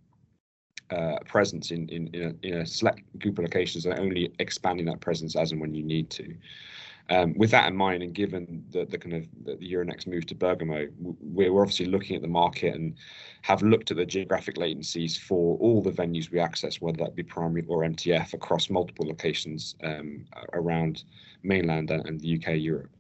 [0.93, 4.87] uh, presence in in in a, in a, select group of locations and only expanding
[4.87, 6.35] that presence as and when you need to.
[7.11, 10.35] Um, with that in mind, and given the, the kind of the, Euronext move to
[10.35, 10.87] Bergamo,
[11.21, 12.95] we're obviously looking at the market and
[13.43, 17.23] have looked at the geographic latencies for all the venues we access, whether that be
[17.23, 21.05] primary or MTF, across multiple locations um, around
[21.43, 22.95] mainland and the UK, Europe.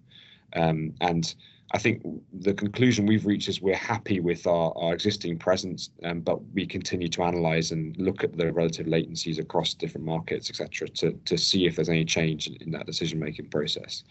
[0.54, 1.34] Um, and
[1.74, 6.20] I think the conclusion we've reached is we're happy with our, our existing presence, um,
[6.20, 10.88] but we continue to analyze and look at the relative latencies across different markets, etc.,
[10.88, 14.04] to, to see if there's any change in, in that decision making process.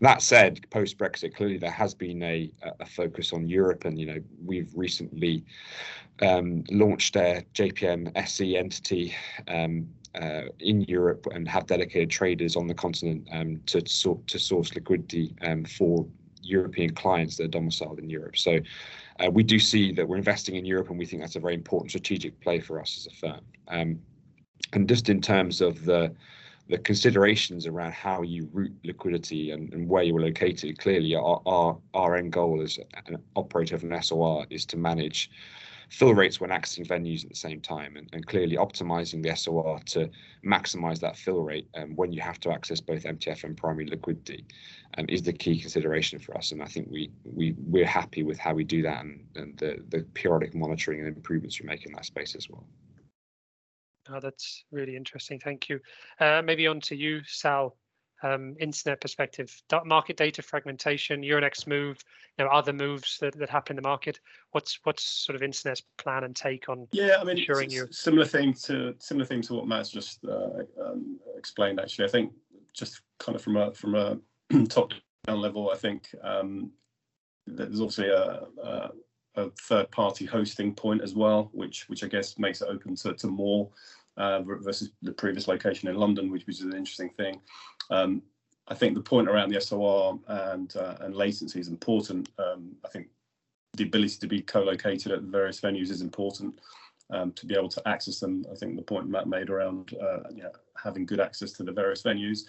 [0.00, 4.06] That said, post Brexit, clearly there has been a, a focus on Europe, and you
[4.06, 5.44] know we've recently
[6.20, 9.14] um, launched a JPM SE entity
[9.48, 14.38] um, uh, in Europe and have dedicated traders on the continent um, to, sort, to
[14.38, 16.06] source liquidity um, for
[16.44, 18.36] European clients that are domiciled in Europe.
[18.36, 18.60] So
[19.20, 21.54] uh, we do see that we're investing in Europe, and we think that's a very
[21.54, 23.40] important strategic play for us as a firm.
[23.68, 23.98] Um,
[24.72, 26.14] and just in terms of the
[26.68, 31.42] the considerations around how you route liquidity and, and where you are located, clearly our,
[31.44, 35.30] our, our end goal as an operator of an SOR is to manage
[35.88, 39.78] fill rates when accessing venues at the same time and, and clearly optimizing the SOR
[39.86, 40.10] to
[40.44, 44.44] maximize that fill rate um, when you have to access both MTF and primary liquidity
[44.98, 46.52] um, is the key consideration for us.
[46.52, 49.82] And I think we, we, we're happy with how we do that and, and the,
[49.88, 52.64] the periodic monitoring and improvements we make in that space as well.
[54.10, 55.40] Oh, that's really interesting.
[55.40, 55.80] Thank you.
[56.20, 57.76] Uh, maybe on to you, Sal
[58.24, 62.02] um, Instinet perspective, market data fragmentation, Euronext move,
[62.38, 64.18] you know, other moves that, that happen in the market.
[64.52, 68.24] What's what's sort of Instinet's plan and take on yeah, I mean, ensuring you similar
[68.24, 71.78] thing to similar thing to what Matt's just uh, um, explained.
[71.78, 72.32] Actually, I think
[72.72, 74.18] just kind of from a from a
[74.68, 74.92] top
[75.26, 76.72] down level, I think um,
[77.46, 78.90] there's obviously a, a,
[79.36, 83.12] a third party hosting point as well, which which I guess makes it open to,
[83.12, 83.68] to more
[84.16, 87.40] uh, versus the previous location in London, which was an interesting thing.
[87.90, 88.22] Um,
[88.68, 92.30] I think the point around the SOR and uh, and latency is important.
[92.38, 93.08] Um, I think
[93.74, 96.60] the ability to be co-located at various venues is important
[97.10, 98.44] um, to be able to access them.
[98.50, 100.20] I think the point Matt made around uh,
[100.82, 102.44] having good access to the various venues,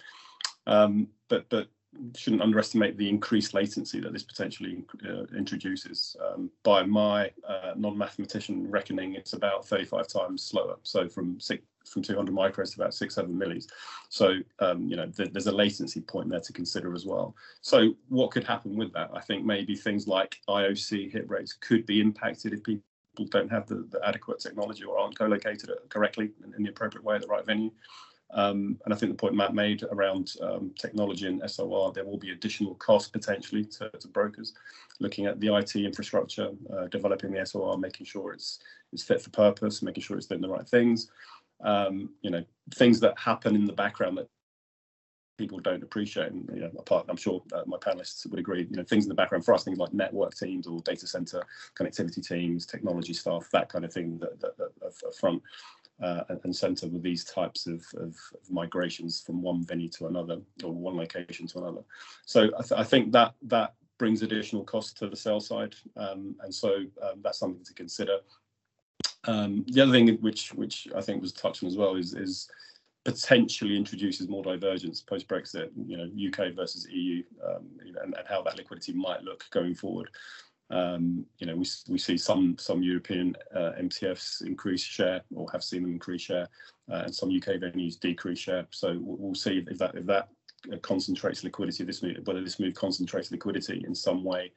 [0.66, 1.68] um, but but
[2.14, 6.16] shouldn't underestimate the increased latency that this potentially uh, introduces.
[6.24, 10.76] Um, by my uh, non-mathematician reckoning, it's about 35 times slower.
[10.82, 13.66] So from six, from 200 micros to about six, seven millis.
[14.08, 17.34] So, um, you know, th there's a latency point there to consider as well.
[17.60, 19.10] So what could happen with that?
[19.14, 22.82] I think maybe things like IOC hit rates could be impacted if people
[23.30, 27.14] don't have the, the adequate technology or aren't co-located correctly in, in the appropriate way
[27.14, 27.70] at the right venue.
[28.32, 32.18] Um, and I think the point Matt made around um, technology and SOR, there will
[32.18, 34.52] be additional cost potentially to, to brokers
[35.00, 38.58] looking at the IT infrastructure, uh, developing the SOR, making sure it's
[38.92, 41.10] it's fit for purpose, making sure it's doing the right things.
[41.62, 44.28] Um, you know, things that happen in the background that
[45.38, 46.32] people don't appreciate.
[46.32, 48.66] And you know, apart, I'm sure uh, my panelists would agree.
[48.70, 51.42] You know, things in the background for us, things like network teams or data center
[51.78, 55.42] connectivity teams, technology staff, that kind of thing that, that, that front
[56.02, 60.40] uh, and center with these types of, of, of, migrations from one venue to another
[60.62, 61.82] or one location to another.
[62.26, 66.36] So I, th I think that that brings additional cost to the sales side, um,
[66.42, 68.18] and so um, that's something to consider.
[69.24, 72.48] Um, the other thing which which I think was touched on as well is is
[73.06, 78.42] potentially introduces more divergence post Brexit, you know, UK versus EU, um, and, and, how
[78.42, 80.10] that liquidity might look going forward.
[80.70, 85.62] Um, you know, we, we see some some European uh, MTFs increase share or have
[85.62, 86.48] seen them increase share,
[86.90, 88.66] uh, and some UK venues decrease share.
[88.70, 90.28] So we'll, see if that if that
[90.72, 91.84] uh, concentrates liquidity.
[91.84, 94.52] This move, whether this move concentrates liquidity in some way,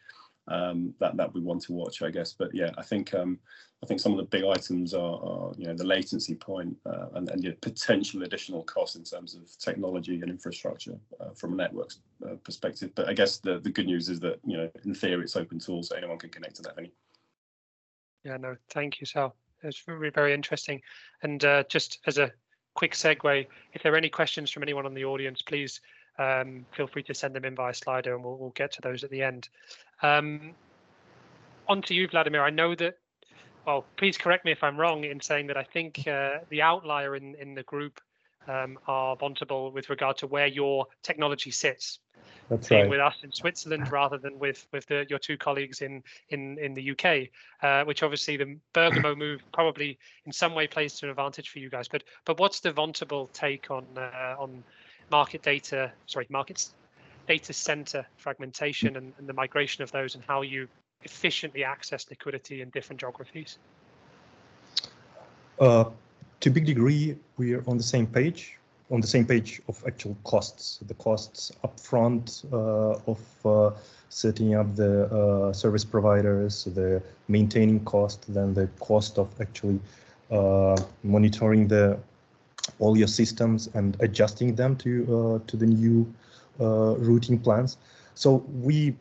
[0.50, 2.34] um, that that we want to watch, I guess.
[2.34, 3.40] But yeah, I think um,
[3.84, 7.08] I think some of the big items are, are you know the latency point, uh,
[7.14, 11.92] and and potential additional costs in terms of technology and infrastructure uh, from a network
[12.26, 12.92] uh, perspective.
[12.96, 15.60] But I guess the the good news is that you know in theory it's open
[15.60, 16.92] tools, so anyone can connect to that venue.
[18.24, 19.36] Yeah, no, thank you, Sal.
[19.64, 20.82] It's very, very interesting.
[21.24, 22.32] And uh, just as a
[22.74, 25.82] quick segue, if there are any questions from anyone on the audience, please
[26.18, 29.04] um, feel free to send them in via Slido and we'll, we'll get to those
[29.04, 29.50] at the end.
[30.02, 30.54] Um,
[31.68, 32.44] on to you, Vladimir.
[32.44, 32.98] I know that,
[33.66, 37.16] well, please correct me if I'm wrong in saying that I think uh, the outlier
[37.16, 38.02] in, in the group
[38.48, 42.00] um, are Vontobel with regard to where your technology sits.
[42.50, 42.90] That's being right.
[42.90, 46.74] with us in Switzerland rather than with with the, your two colleagues in in in
[46.74, 47.30] the UK,
[47.62, 51.60] uh, which obviously the Bergamo move probably in some way plays to an advantage for
[51.60, 51.88] you guys.
[51.88, 54.64] But but what's the Vontobel take on uh, on
[55.12, 55.92] market data?
[56.08, 56.74] Sorry, markets
[57.30, 60.68] data center fragmentation and, and the migration of those and how you
[61.04, 63.60] efficiently access liquidity in different geographies.
[65.60, 65.86] Uh,
[66.40, 68.58] to a big degree, we are on the same page,
[68.90, 73.78] on the same page of actual costs, the costs upfront uh, of uh,
[74.10, 79.80] setting up the uh, service providers, the maintaining cost, then the cost of actually
[80.32, 82.00] uh, monitoring the
[82.80, 86.12] all your systems and adjusting them to uh, to the new
[86.58, 87.78] routing plans.
[88.16, 88.96] So we,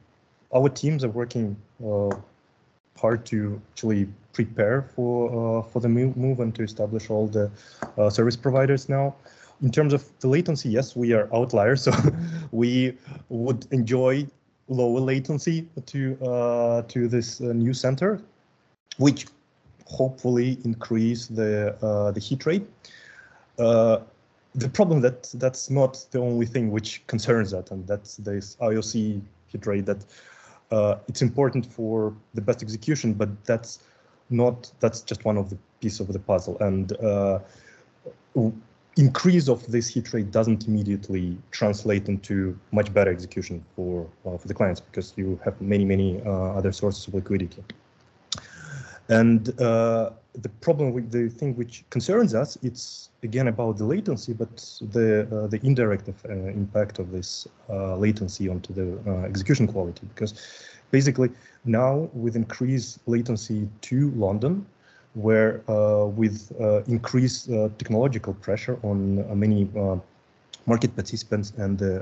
[0.52, 1.56] our teams are working
[2.98, 7.50] hard to actually prepare for uh, for the move and to establish all the
[7.96, 9.14] uh, service providers now.
[9.62, 11.92] In terms of the latency, yes, we are outliers, so
[12.52, 12.96] we
[13.28, 14.26] would enjoy
[14.68, 18.20] lower latency to uh, to this new center,
[18.98, 19.26] which
[19.86, 21.52] hopefully increase the
[22.14, 22.66] the hit rate.
[24.58, 29.20] The problem that that's not the only thing which concerns that, and that's this IOC
[29.46, 30.04] hit rate that
[30.70, 33.80] uh, it's important for the best execution, but that's
[34.30, 36.56] not that's just one of the piece of the puzzle.
[36.60, 37.38] And uh,
[38.96, 44.48] increase of this hit rate doesn't immediately translate into much better execution for uh, for
[44.48, 47.62] the clients because you have many many uh, other sources of liquidity.
[49.08, 54.32] And uh, the problem with the thing which concerns us, it's again about the latency,
[54.32, 54.54] but
[54.92, 60.06] the uh, the indirect uh, impact of this uh, latency onto the uh, execution quality.
[60.14, 60.34] Because
[60.90, 61.30] basically
[61.64, 64.66] now with increased latency to London,
[65.14, 66.52] where uh, with
[66.86, 67.48] increased
[67.78, 69.68] technological pressure on many
[70.66, 71.94] market participants and the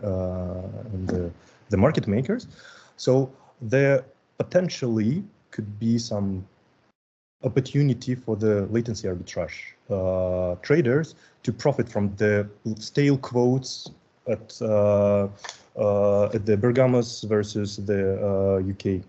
[0.92, 1.30] and the,
[1.70, 2.48] the market makers,
[2.96, 3.30] so
[3.62, 4.04] there
[4.38, 6.44] potentially could be some
[7.44, 13.90] opportunity for the latency arbitrage uh, traders to profit from the stale quotes
[14.26, 15.28] at uh,
[15.78, 18.02] uh, at the Bergamos versus the
[18.72, 19.04] UK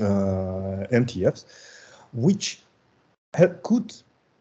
[0.00, 1.44] uh, MTFs,
[2.12, 2.62] which
[3.62, 3.94] could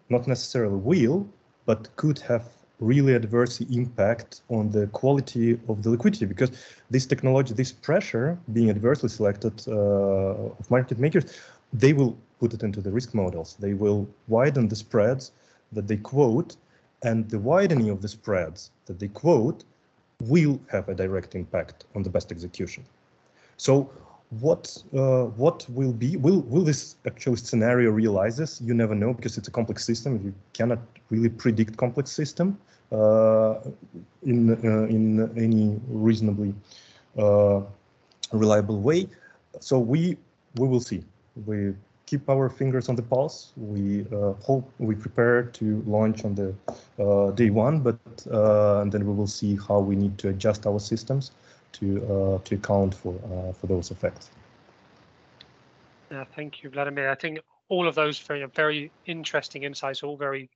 [0.10, 1.28] not necessarily will,
[1.66, 2.46] but could have
[2.80, 6.52] really adverse impact on the quality of the liquidity because
[6.90, 11.38] this technology, this pressure being adversely selected uh, of market makers,
[11.74, 13.50] they will put it into the risk models.
[13.60, 15.32] They will widen the spreads
[15.76, 16.52] that they quote,
[17.04, 19.64] and the widening of the spreads that they quote
[20.34, 22.84] will have a direct impact on the best execution.
[23.58, 23.74] So
[24.46, 24.66] what
[25.02, 28.62] uh, what will be will will this actual scenario realizes?
[28.68, 30.12] You never know because it's a complex system.
[30.26, 30.80] You cannot
[31.10, 32.58] really predict complex system
[32.92, 33.56] uh,
[34.24, 35.04] in uh, in
[35.38, 36.54] any reasonably
[37.18, 37.62] uh,
[38.32, 39.08] reliable way.
[39.60, 40.18] So we
[40.60, 41.04] we will see.
[41.46, 41.74] We
[42.12, 43.54] keep our fingers on the pulse.
[43.56, 46.50] We uh, hope we prepare to launch on the
[47.00, 47.98] uh, day one, but
[48.30, 51.32] uh, and then we will see how we need to adjust our systems
[51.78, 54.30] to uh, to account for uh, for those effects.
[56.12, 57.10] Yeah, thank you, Vladimir.
[57.10, 57.40] I think
[57.70, 60.50] all of those very very interesting insights, all very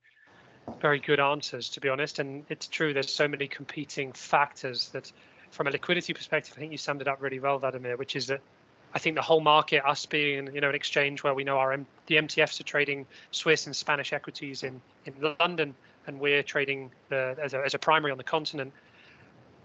[0.81, 2.19] very good answers, to be honest.
[2.19, 5.11] And it's true, there's so many competing factors that,
[5.51, 8.27] from a liquidity perspective, I think you summed it up really well, Vladimir, which is
[8.27, 8.41] that
[8.95, 11.73] I think the whole market, us being you know an exchange where we know our
[11.73, 15.75] M- the MTFs are trading Swiss and Spanish equities in in London,
[16.07, 18.73] and we're trading the as a, as a primary on the continent.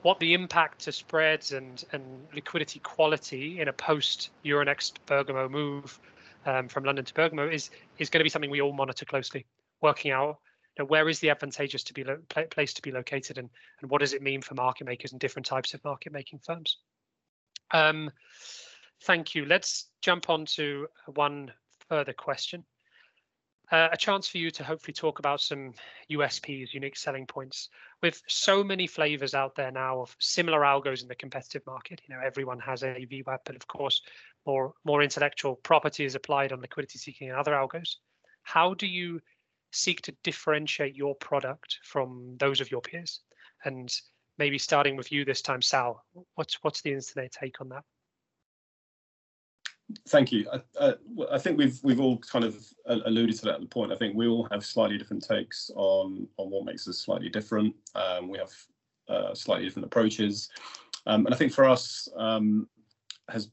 [0.03, 2.03] What the impact to spreads and and
[2.35, 6.01] liquidity quality in a post Euronext Bergamo move
[6.45, 9.47] um, from London to Bergamo is is going to be something we all monitor closely,
[9.81, 10.39] working out
[10.87, 13.51] where is the advantageous to be lo- place to be located and
[13.81, 16.78] and what does it mean for market makers and different types of market making firms.
[17.72, 18.11] Um,
[19.03, 19.46] Thank you.
[19.46, 21.53] Let's jump on to one
[21.88, 22.64] further question.
[23.72, 25.72] Uh, a chance for you to hopefully talk about some
[26.11, 27.68] USPs, unique selling points.
[28.03, 32.14] With so many flavors out there now of similar algos in the competitive market, you
[32.14, 34.03] know, everyone has a VWAP, but of course,
[34.44, 37.96] more more intellectual property is applied on liquidity seeking and other algos.
[38.42, 39.20] How do you
[39.70, 43.20] seek to differentiate your product from those of your peers?
[43.64, 43.88] And
[44.36, 47.84] maybe starting with you this time, Sal, what's what's the Instinet take on that?
[50.09, 50.47] Thank you.
[50.53, 50.95] I, uh,
[51.32, 53.93] I, think we've we've all kind of alluded to that at the point.
[53.93, 57.74] I think we all have slightly different takes on on what makes us slightly different.
[57.95, 58.53] Um, we have
[59.09, 60.51] uh, slightly different approaches,
[61.07, 62.68] um, and I think for us um,
[63.28, 63.51] has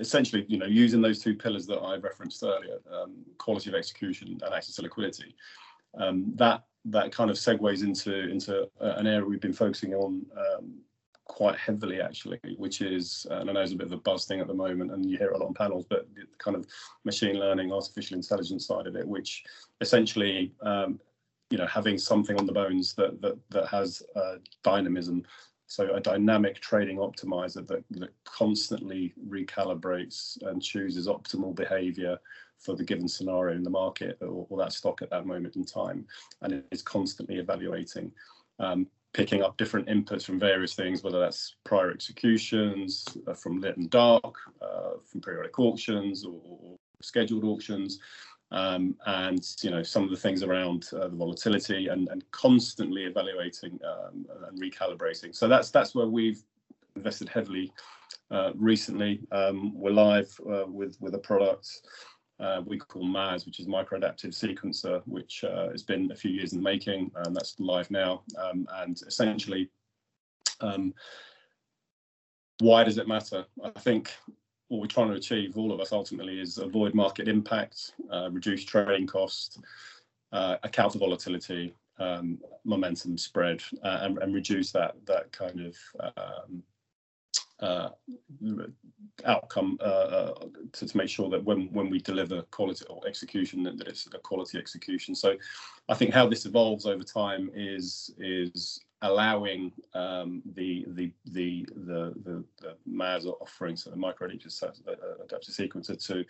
[0.00, 4.38] essentially you know using those two pillars that I referenced earlier, um, quality of execution
[4.42, 5.34] and access to liquidity.
[5.98, 10.24] Um, that that kind of segues into into uh, an area we've been focusing on
[10.36, 10.74] um,
[11.28, 14.24] quite heavily actually, which is, uh, and I know it's a bit of a buzz
[14.24, 16.66] thing at the moment, and you hear a lot on panels, but the kind of
[17.04, 19.44] machine learning, artificial intelligence side of it, which
[19.80, 20.98] essentially, um,
[21.50, 25.22] you know, having something on the bones that that that has uh, dynamism.
[25.70, 32.18] So a dynamic trading optimizer that, that constantly recalibrates and chooses optimal behavior
[32.58, 35.66] for the given scenario in the market or, or that stock at that moment in
[35.66, 36.06] time,
[36.40, 38.10] and it is constantly evaluating.
[38.58, 38.86] Um,
[39.18, 43.90] picking up different inputs from various things, whether that's prior executions, uh, from lit and
[43.90, 47.98] dark, uh, from periodic auctions or, or scheduled auctions,
[48.52, 53.06] um, and you know some of the things around uh, the volatility and, and constantly
[53.06, 55.34] evaluating um, and recalibrating.
[55.34, 56.40] So that's that's where we've
[56.94, 57.72] invested heavily
[58.30, 59.18] uh, recently.
[59.32, 61.68] Um, we're live uh, with with a product
[62.40, 66.30] uh, we call MAS, which is Micro Adaptive Sequencer, which uh, has been a few
[66.30, 68.22] years in the making, and that's live now.
[68.36, 69.70] Um, and essentially,
[70.60, 70.94] um,
[72.60, 73.44] why does it matter?
[73.62, 74.12] I think
[74.68, 78.64] what we're trying to achieve, all of us ultimately, is avoid market impact, uh, reduce
[78.64, 79.60] trading cost,
[80.32, 85.76] uh, account for volatility, um, momentum spread, uh, and, and, reduce that that kind of
[86.16, 86.62] um,
[87.60, 87.90] uh,
[89.24, 90.34] outcome uh, uh,
[90.72, 94.06] to, to, make sure that when when we deliver quality or execution that, that, it's
[94.06, 95.14] a quality execution.
[95.14, 95.36] So
[95.88, 102.14] I think how this evolves over time is is allowing um, the, the, the the
[102.24, 106.24] the the MAS offering, so the micro adaptive sequencer, to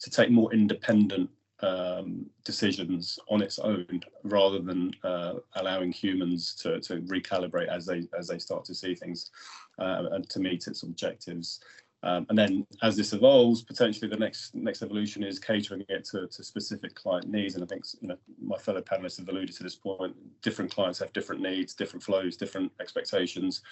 [0.00, 1.30] to take more independent
[1.60, 8.02] um, decisions on its own rather than uh, allowing humans to, to recalibrate as they
[8.18, 9.30] as they start to see things
[9.78, 11.60] uh, and to meet its objectives.
[12.02, 16.26] Um, and then as this evolves, potentially the next next evolution is catering it to,
[16.26, 17.54] to specific client needs.
[17.54, 20.14] And I think you know my fellow panelists have alluded to this point.
[20.42, 23.62] Different clients have different needs, different flows, different expectations.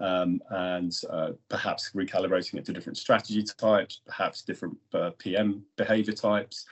[0.00, 6.14] Um, and uh, perhaps recalibrating it to different strategy types, perhaps different uh, PM behavior
[6.14, 6.66] types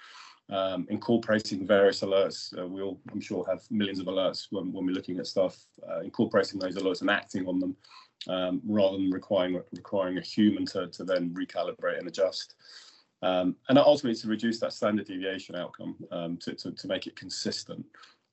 [0.51, 2.57] um, incorporating various alerts.
[2.59, 5.57] Uh, we all, I'm sure, have millions of alerts when, when we're looking at stuff,
[5.89, 7.77] uh, incorporating those alerts and acting on them
[8.29, 12.55] um, rather than requiring requiring a human to, to then recalibrate and adjust.
[13.23, 17.17] Um, and ultimately to reduce that standard deviation outcome um, to, to, to, make it
[17.17, 17.85] consistent.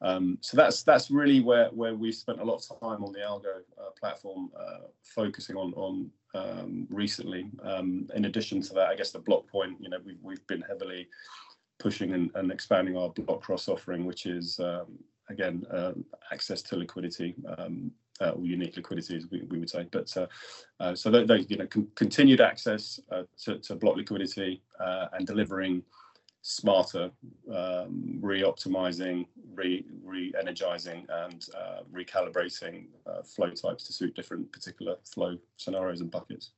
[0.02, 3.20] Um, so that's that's really where where we spent a lot of time on the
[3.20, 7.50] Algo uh, platform, uh, focusing on on um, recently.
[7.64, 11.08] in addition to that, I guess the block point, you know, we've we've been heavily
[11.84, 14.88] pushing and, and expanding our block cross offering, which is um,
[15.30, 15.92] again uh,
[16.32, 19.86] access to liquidity um, uh, or unique liquidity, as we, we would say.
[19.92, 20.28] But uh,
[20.80, 25.28] uh so those, you know con continued access uh, to, to, block liquidity uh, and
[25.28, 25.84] delivering
[26.42, 27.10] smarter,
[27.54, 31.46] um, re-optimizing, re, re-energizing, and
[31.94, 32.88] recalibrating
[33.24, 36.52] flow types to suit different particular flow scenarios and buckets.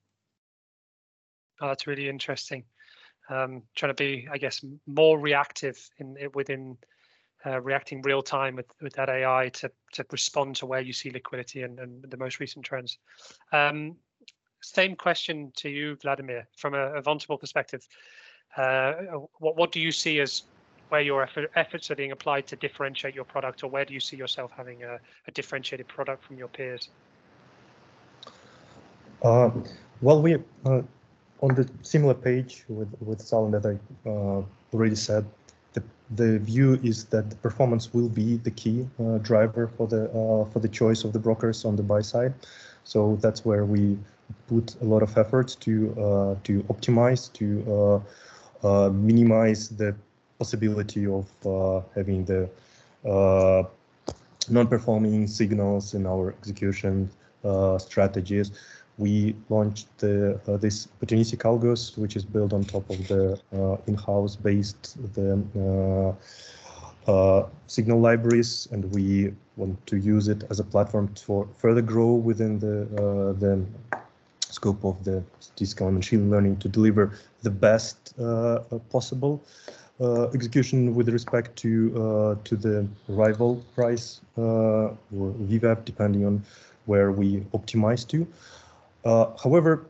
[1.61, 2.63] Oh, that's really interesting
[3.30, 6.78] um, trying to be, I guess, more reactive in within
[7.45, 11.09] uh, reacting real time with with that AI to to respond to where you see
[11.11, 12.97] liquidity and, and the most recent trends.
[13.51, 13.95] Um,
[14.61, 17.88] same question to you, Vladimir, from a, a Vontobel perspective.
[18.57, 18.93] Uh,
[19.39, 20.43] what what do you see as
[20.89, 23.99] where your effort, efforts are being applied to differentiate your product, or where do you
[23.99, 26.89] see yourself having a, a differentiated product from your peers?
[29.23, 29.49] Uh,
[30.01, 30.82] well, we uh,
[31.46, 33.76] on the similar page with with Sal on that I
[34.10, 34.41] uh,
[34.74, 35.24] already said,
[35.74, 35.84] the
[36.22, 40.46] the view is that the performance will be the key uh, driver for the uh,
[40.52, 42.34] for the choice of the brokers on the buy side.
[42.84, 43.98] So that's where we
[44.48, 45.74] put a lot of effort to
[46.06, 48.00] uh, to optimize to uh,
[48.68, 49.96] uh, minimize the
[50.39, 51.26] possibility of
[51.96, 52.50] having the
[54.50, 57.10] non-performing signals in our execution
[57.78, 58.52] strategies
[58.98, 63.78] we launched the, uh, this opportunistic algos, which is built on top of the uh,
[63.88, 66.16] in-house based the
[67.08, 71.82] uh, uh, signal libraries, and we want to use it as a platform for further
[71.82, 73.64] grow within the uh, the
[74.39, 79.43] scope of the statistical and machine learning to deliver the best uh, possible
[80.34, 86.43] execution with respect to to the arrival price or VWAP, depending on
[86.86, 88.28] where we optimize to.
[89.06, 89.86] Uh, however,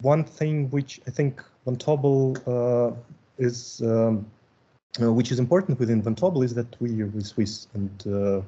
[0.00, 2.94] one thing which I think Vontobel uh,
[3.38, 4.26] is um,
[5.00, 8.42] uh, which is important within Vontobel is that we are Swiss, and uh,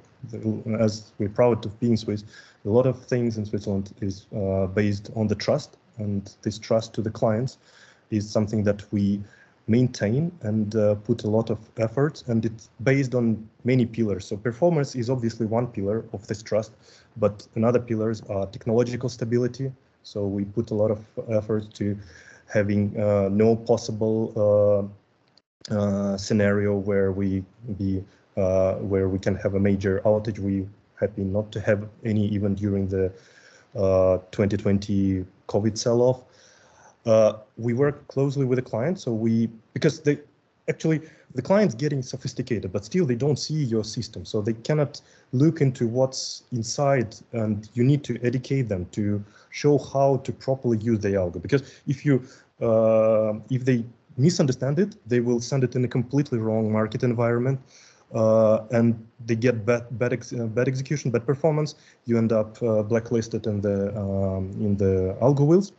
[0.79, 2.25] as we're proud of being Swiss,
[2.65, 6.95] a lot of things in Switzerland is uh, based on the trust, and this trust
[6.95, 7.59] to the clients
[8.11, 9.23] is something that we
[9.69, 14.27] maintain and uh, put a lot of effort, and it's based on many pillars.
[14.27, 16.73] So performance is obviously one pillar of this trust,
[17.17, 19.73] but another pillars are technological stability.
[20.03, 21.97] So we put a lot of effort to
[22.53, 27.45] having uh, no possible uh, uh, scenario where we
[27.79, 28.05] be
[28.37, 30.39] uh, where we can have a major outage.
[30.39, 33.13] We happy not to have any even during the
[33.75, 36.25] 2020 uh, COVID sell-off.
[37.57, 40.19] we work closely with the client, so we because they
[40.69, 41.01] actually
[41.35, 45.01] the client's getting sophisticated, but still they don't see your system, so they cannot
[45.33, 50.79] look into what's inside, and you need to educate them to show how to properly
[50.79, 51.41] use the algo.
[51.41, 52.23] Because if you
[52.61, 53.85] uh, if they
[54.17, 57.59] misunderstand it, they will send it in a completely wrong market environment,
[58.15, 61.75] uh, and they get bad bad, ex uh, bad execution, bad performance.
[62.05, 65.73] You end up uh, blacklisted in the um, in the algo wheels.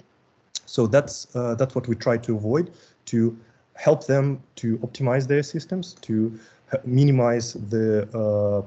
[0.66, 2.72] So that's uh, that's what we try to avoid
[3.06, 3.38] to
[3.76, 6.40] help them to optimize their systems to
[6.86, 8.66] minimize the uh,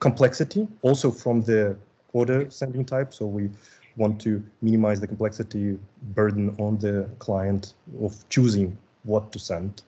[0.00, 1.76] complexity also from the
[2.12, 3.12] order sending type.
[3.12, 3.50] So we
[3.96, 5.78] want to minimize the complexity
[6.14, 9.82] burden on the client of choosing what to send.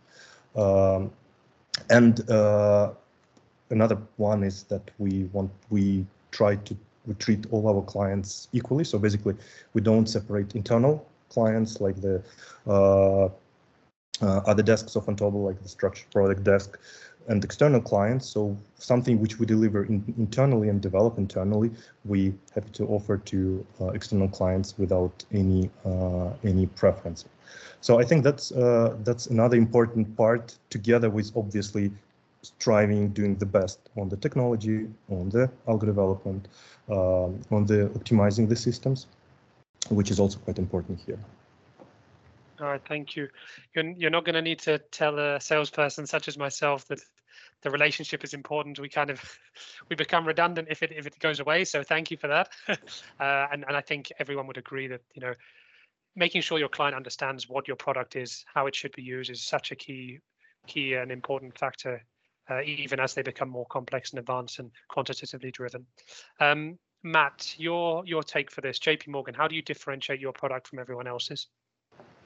[0.55, 1.11] Um,
[1.91, 2.93] and uh,
[3.71, 6.77] another one is that we want we try to
[7.07, 8.85] we treat all our clients equally.
[8.85, 9.35] So basically,
[9.75, 12.23] we don't separate internal clients like the
[12.67, 13.29] uh,
[14.23, 16.79] uh, other desks of Vontobel, like the structured product desk,
[17.29, 18.27] and external clients.
[18.27, 21.71] So something which we deliver in, internally and develop internally,
[22.05, 27.25] we have to offer to uh, external clients without any uh, any preference.
[27.81, 31.91] So I think that's uh, that's another important part, together with obviously
[32.43, 36.49] striving, doing the best on the technology, on the algo development,
[36.89, 39.07] um, on the optimizing the systems,
[39.91, 41.19] which is also quite important here.
[42.61, 43.29] All right, thank you.
[43.75, 47.01] You're, you're not going to need to tell a salesperson such as myself that
[47.63, 48.79] the relationship is important.
[48.79, 49.21] We kind of
[49.91, 51.65] we become redundant if it if it goes away.
[51.65, 52.49] So thank you for that.
[52.69, 55.35] uh, and and I think everyone would agree that you know
[56.15, 59.43] making sure your client understands what your product is, how it should be used, is
[59.43, 60.19] such a key
[60.67, 62.03] key and important factor,
[62.51, 65.87] uh, even as they become more complex and advanced and quantitatively driven.
[66.41, 70.69] Um, Matt, your your take for this, JP Morgan, how do you differentiate your product
[70.69, 71.49] from everyone else's?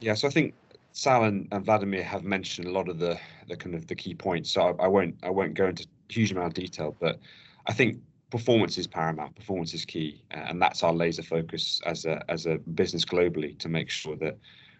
[0.00, 0.54] Yeah, so I think
[0.92, 4.14] Sal and, and Vladimir have mentioned a lot of the the kind of the key
[4.14, 4.50] points.
[4.50, 7.18] So I, I won't I won't go into huge amount of detail, but
[7.66, 9.36] I think performance is paramount.
[9.36, 13.68] Performance is key, and that's our laser focus as a as a business globally to
[13.68, 14.38] make sure that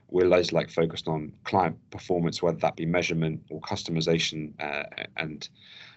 [0.09, 4.85] we're laser like focused on client performance, whether that be measurement or customization uh,
[5.19, 5.49] and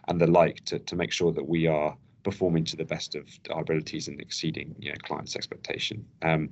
[0.09, 3.27] and the like, to to make sure that we are performing to the best of
[3.51, 6.05] our abilities and exceeding you know, clients' expectation.
[6.21, 6.49] Um,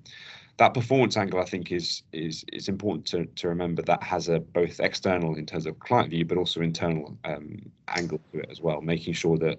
[0.58, 3.82] that performance angle, I think, is is is important to to remember.
[3.82, 8.20] That has a both external in terms of client view, but also internal um, angle
[8.32, 9.58] to it as well, making sure that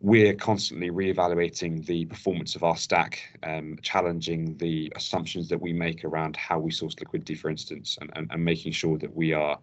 [0.00, 6.04] we're constantly reevaluating the performance of our stack, um, challenging the assumptions that we make
[6.04, 9.58] around how we source liquidity, for instance, and, and, and making sure that we are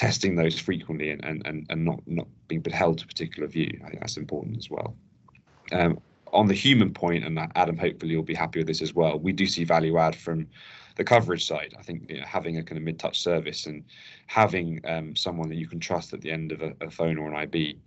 [0.00, 3.70] testing those frequently and, and, and and not, not being held to a particular view.
[3.84, 4.96] I think that's important as well.
[5.72, 6.00] Um,
[6.32, 9.32] on the human point, and Adam hopefully you'll be happy with this as well, we
[9.32, 10.46] do see value add from
[10.96, 11.74] the coverage side.
[11.78, 13.84] I think you know, having a kind of mid-touch service and
[14.26, 17.28] having um, someone that you can trust at the end of a, a phone or
[17.28, 17.78] an IB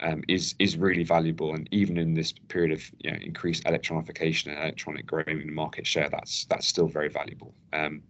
[0.00, 1.52] um, is is really valuable.
[1.52, 5.84] And even in this period of you know, increased electronification and electronic growing in market
[5.84, 7.52] share, that's that's still very valuable.
[7.72, 8.02] Um,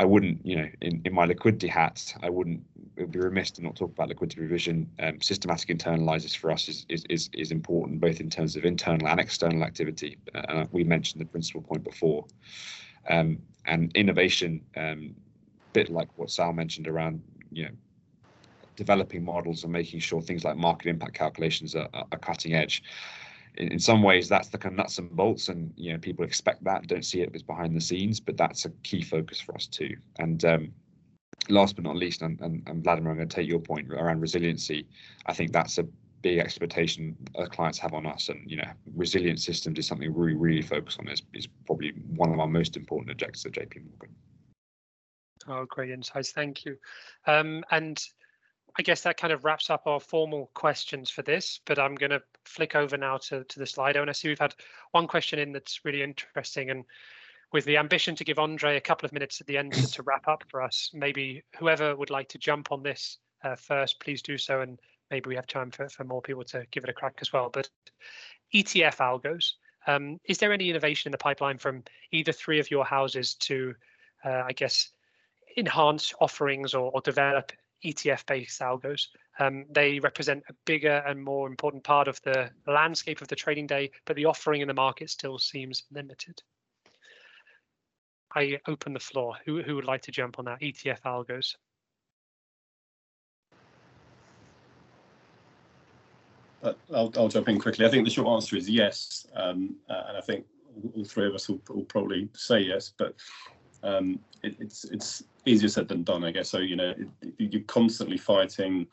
[0.00, 2.62] I wouldn't, you know, in, in my liquidity hat, I wouldn't
[2.96, 4.90] it would be remiss to not talk about liquidity provision.
[4.98, 9.06] Um, systematic internalizers for us is, is, is is important both in terms of internal
[9.08, 10.16] and external activity.
[10.34, 12.24] Uh, we mentioned the principal point before,
[13.10, 15.14] um, and innovation, um,
[15.74, 17.22] bit like what Sal mentioned around,
[17.52, 17.74] you know,
[18.76, 22.82] developing models and making sure things like market impact calculations are, are cutting edge.
[23.56, 26.24] In, in, some ways, that's the kind of nuts and bolts, and you know people
[26.24, 29.54] expect that, don't see it as behind the scenes, but that's a key focus for
[29.54, 29.96] us too.
[30.18, 30.72] And um,
[31.48, 34.20] last but not least, and, and, and Vladimir, I'm going to take your point around
[34.20, 34.86] resiliency.
[35.26, 35.86] I think that's a
[36.22, 40.34] big expectation our clients have on us and you know resilient systems is something we
[40.34, 44.14] really focus on is, is probably one of our most important objectives at jp morgan
[45.48, 46.76] oh great insights thank you
[47.26, 48.04] um, and
[48.78, 52.10] I guess that kind of wraps up our formal questions for this, but I'm going
[52.10, 54.00] to flick over now to, to the Slido.
[54.00, 54.54] And I see we've had
[54.92, 56.70] one question in that's really interesting.
[56.70, 56.84] And
[57.52, 60.02] with the ambition to give Andre a couple of minutes at the end to, to
[60.02, 60.90] wrap up for us.
[60.94, 64.78] Maybe whoever would like to jump on this uh, first, please do so, and
[65.10, 67.50] maybe we have time for, for more people to give it a crack as well.
[67.52, 67.68] But
[68.54, 69.52] ETF algos,
[69.86, 73.74] um, is there any innovation in the pipeline from either three of your houses to,
[74.24, 74.90] uh, I guess,
[75.56, 77.52] enhance offerings or, or develop
[77.84, 79.06] ETF-based algos?
[79.38, 83.66] Um, they represent a bigger and more important part of the landscape of the trading
[83.66, 86.42] day, but the offering in the market still seems limited.
[88.34, 89.36] I open the floor.
[89.44, 90.60] Who, who would like to jump on that?
[90.60, 91.56] ETF algos.
[96.62, 97.86] Uh, I'll, I'll, jump in quickly.
[97.86, 100.44] I think the short answer is yes, um, uh, and I think
[100.94, 102.92] all three of us will, will probably say yes.
[102.98, 103.14] But
[103.82, 106.50] um, it, it's it's easier said than done, I guess.
[106.50, 108.86] So you know, it, you're constantly fighting,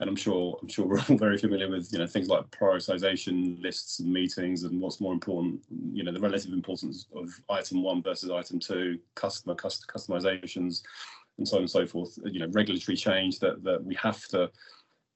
[0.00, 3.62] and I'm sure I'm sure we're all very familiar with you know things like prioritization
[3.62, 5.60] lists and meetings and what's more important.
[5.92, 10.82] You know, the relative importance of item one versus item two, customer cust- customizations,
[11.38, 12.18] and so on and so forth.
[12.24, 14.50] You know, regulatory change that that we have to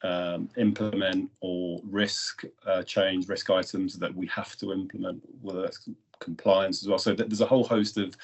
[0.02, 5.88] um, implement or risk uh, change risk items that we have to implement, whether that's
[6.20, 6.98] compliance as well.
[6.98, 8.14] So there's a whole host of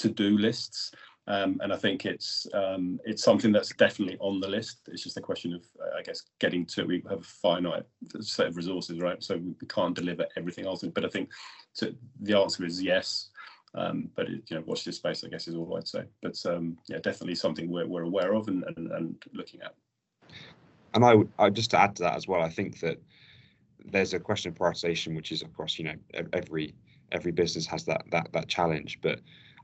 [0.00, 0.92] to-do lists,
[1.26, 4.88] um, and I think it's um, it's something that's definitely on the list.
[4.88, 6.84] It's just a question of, uh, I guess, getting to.
[6.84, 7.84] We have a finite
[8.20, 9.22] set of resources, right?
[9.22, 10.82] So we, can't deliver everything else.
[10.82, 11.30] But I think
[11.76, 13.28] to, the answer is yes.
[13.74, 15.22] Um, but it, you know, watch this space.
[15.22, 16.04] I guess is all I'd say.
[16.22, 19.74] But um, yeah, definitely something we're, we're aware of and, and, and looking at
[20.94, 22.42] and I would I just to add to that as well.
[22.42, 22.98] I think that
[23.84, 25.94] there's a question of prioritization, which is of course you know
[26.32, 26.74] every
[27.12, 29.20] every business has that that that challenge, but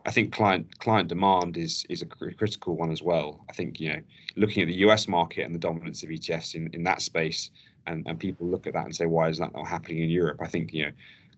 [0.07, 3.44] I think client client demand is is a critical one as well.
[3.50, 4.00] I think you know
[4.36, 7.50] looking at the US market and the dominance of ETFs in in that space,
[7.88, 10.38] and and people look at that and say why is that not happening in Europe?
[10.40, 10.92] I think you know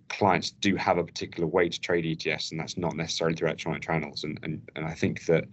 [0.09, 3.83] clients do have a particular way to trade ETFs, and that's not necessarily through electronic
[3.83, 4.25] channels.
[4.25, 5.45] And and and I think that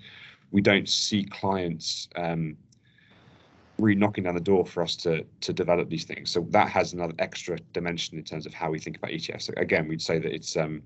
[0.52, 2.58] we don't see clients um,
[3.78, 6.32] really knocking down the door for us to to develop these things.
[6.32, 9.44] So that has another extra dimension in terms of how we think about ETFs.
[9.44, 10.82] So again, we'd say that it's um,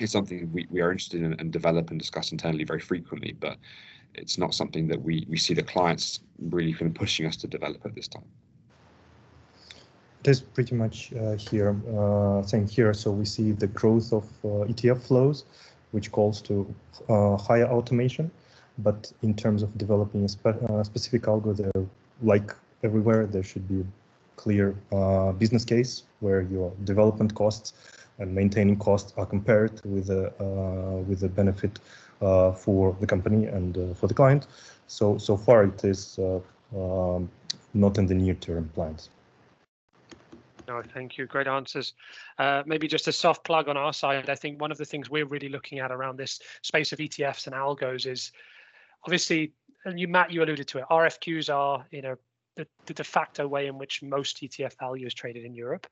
[0.00, 3.56] it's something we, we are interested in and develop and discuss internally very frequently, but
[4.14, 6.20] it's not something that we, we see the clients
[6.50, 8.24] really kind of pushing us to develop at this time.
[10.24, 12.92] Is pretty much uh, here, uh, same here.
[12.92, 15.44] So we see the growth of uh, ETF flows,
[15.92, 16.74] which calls to
[17.08, 18.30] uh, higher automation.
[18.78, 21.86] But in terms of developing a spe uh, specific there
[22.22, 23.84] like everywhere, there should be a
[24.36, 27.72] clear uh, business case where your development costs
[28.20, 31.78] and maintaining costs are compared with the uh, with the benefit
[32.22, 34.46] uh, for the company and uh, for the client.
[34.86, 36.40] So so far it is uh,
[36.76, 37.30] um,
[37.74, 39.10] not in the near term plans.
[40.68, 41.26] No, thank you.
[41.26, 41.94] Great answers.
[42.38, 44.30] Uh, maybe just a soft plug on our side.
[44.30, 47.46] I think one of the things we're really looking at around this space of ETFs
[47.46, 48.30] and algos is
[49.04, 49.52] obviously
[49.84, 50.84] and you Matt, you alluded to it.
[50.90, 52.16] RFQs are, you know,
[52.56, 55.86] the, the de facto way in which most ETF value is traded in Europe.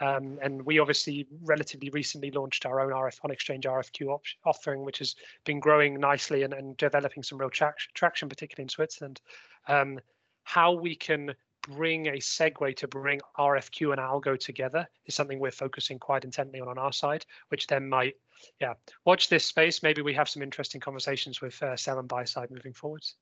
[0.00, 4.84] Um, and we obviously relatively recently launched our own RF on exchange RFQ op- offering,
[4.84, 5.14] which has
[5.44, 9.20] been growing nicely and, and developing some real tra- traction, particularly in Switzerland.
[9.68, 10.00] Um,
[10.44, 15.52] how we can bring a segue to bring RFQ and algo together is something we're
[15.52, 18.14] focusing quite intently on on our side, which then might,
[18.60, 18.74] yeah,
[19.04, 19.82] watch this space.
[19.82, 23.14] Maybe we have some interesting conversations with uh, sell and buy side moving forwards.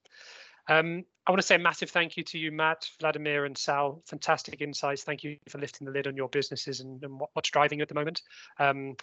[0.71, 4.03] Um, I want to say a massive thank you to you, Matt, Vladimir, and Sal.
[4.07, 5.03] Fantastic insights.
[5.03, 7.83] Thank you for lifting the lid on your businesses and, and what, what's driving you
[7.83, 8.23] at the moment.
[8.59, 8.95] Um,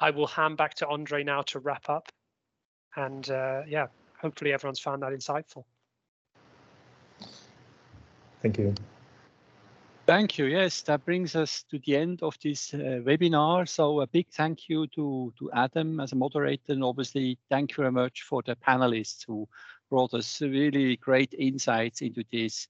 [0.00, 2.10] I will hand back to Andre now to wrap up.
[2.96, 5.64] And uh, yeah, hopefully everyone's found that insightful.
[8.40, 8.74] Thank you.
[10.06, 10.46] Thank you.
[10.46, 13.68] Yes, that brings us to the end of this uh, webinar.
[13.68, 17.76] So a big thank you to, to Adam as a moderator, and obviously thank you
[17.82, 19.46] very much for the panelists who
[19.90, 22.68] brought us really great insights into this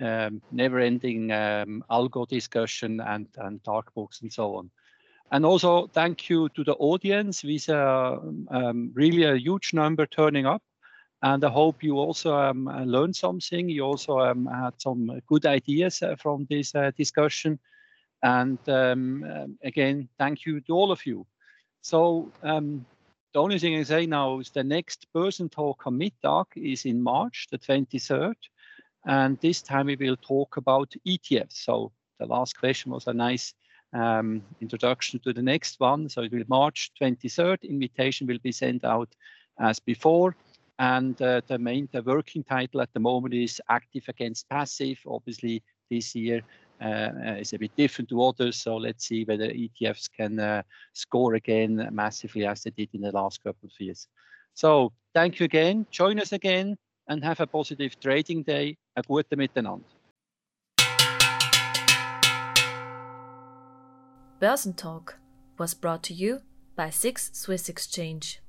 [0.00, 4.70] um, never-ending um, algo discussion and, and dark books and so on.
[5.30, 8.18] And also thank you to the audience with uh,
[8.50, 10.62] um, really a huge number turning up.
[11.22, 13.68] And I hope you also um, learned something.
[13.68, 17.58] You also um, had some good ideas uh, from this uh, discussion.
[18.22, 21.26] And um, um again, thank you to all of you.
[21.80, 22.84] So um,
[23.32, 27.46] the only thing I say now is the next Börsentalk on Mittag is in March,
[27.50, 28.34] the 23rd.
[29.06, 31.64] And this time we will talk about ETFs.
[31.64, 33.54] So the last question was a nice
[33.94, 36.08] um, introduction to the next one.
[36.08, 37.62] So it will March 23rd.
[37.62, 39.08] Invitation will be sent out
[39.58, 40.36] as before.
[40.78, 44.98] And uh, the main, the working title at the moment is active against passive.
[45.06, 46.42] Obviously, this year
[46.82, 48.56] is a bit different to others.
[48.56, 50.62] So let's see whether ETFs can uh,
[50.92, 54.08] score again massively as they did in the last couple of years.
[54.54, 55.86] So thank you again.
[55.90, 56.76] Join us again
[57.08, 58.76] and have a positive trading day.
[58.96, 59.84] A gute miteinander.
[64.40, 65.14] Börsentalk
[65.56, 66.40] was brought to you
[66.74, 68.41] by SIX Swiss Exchange.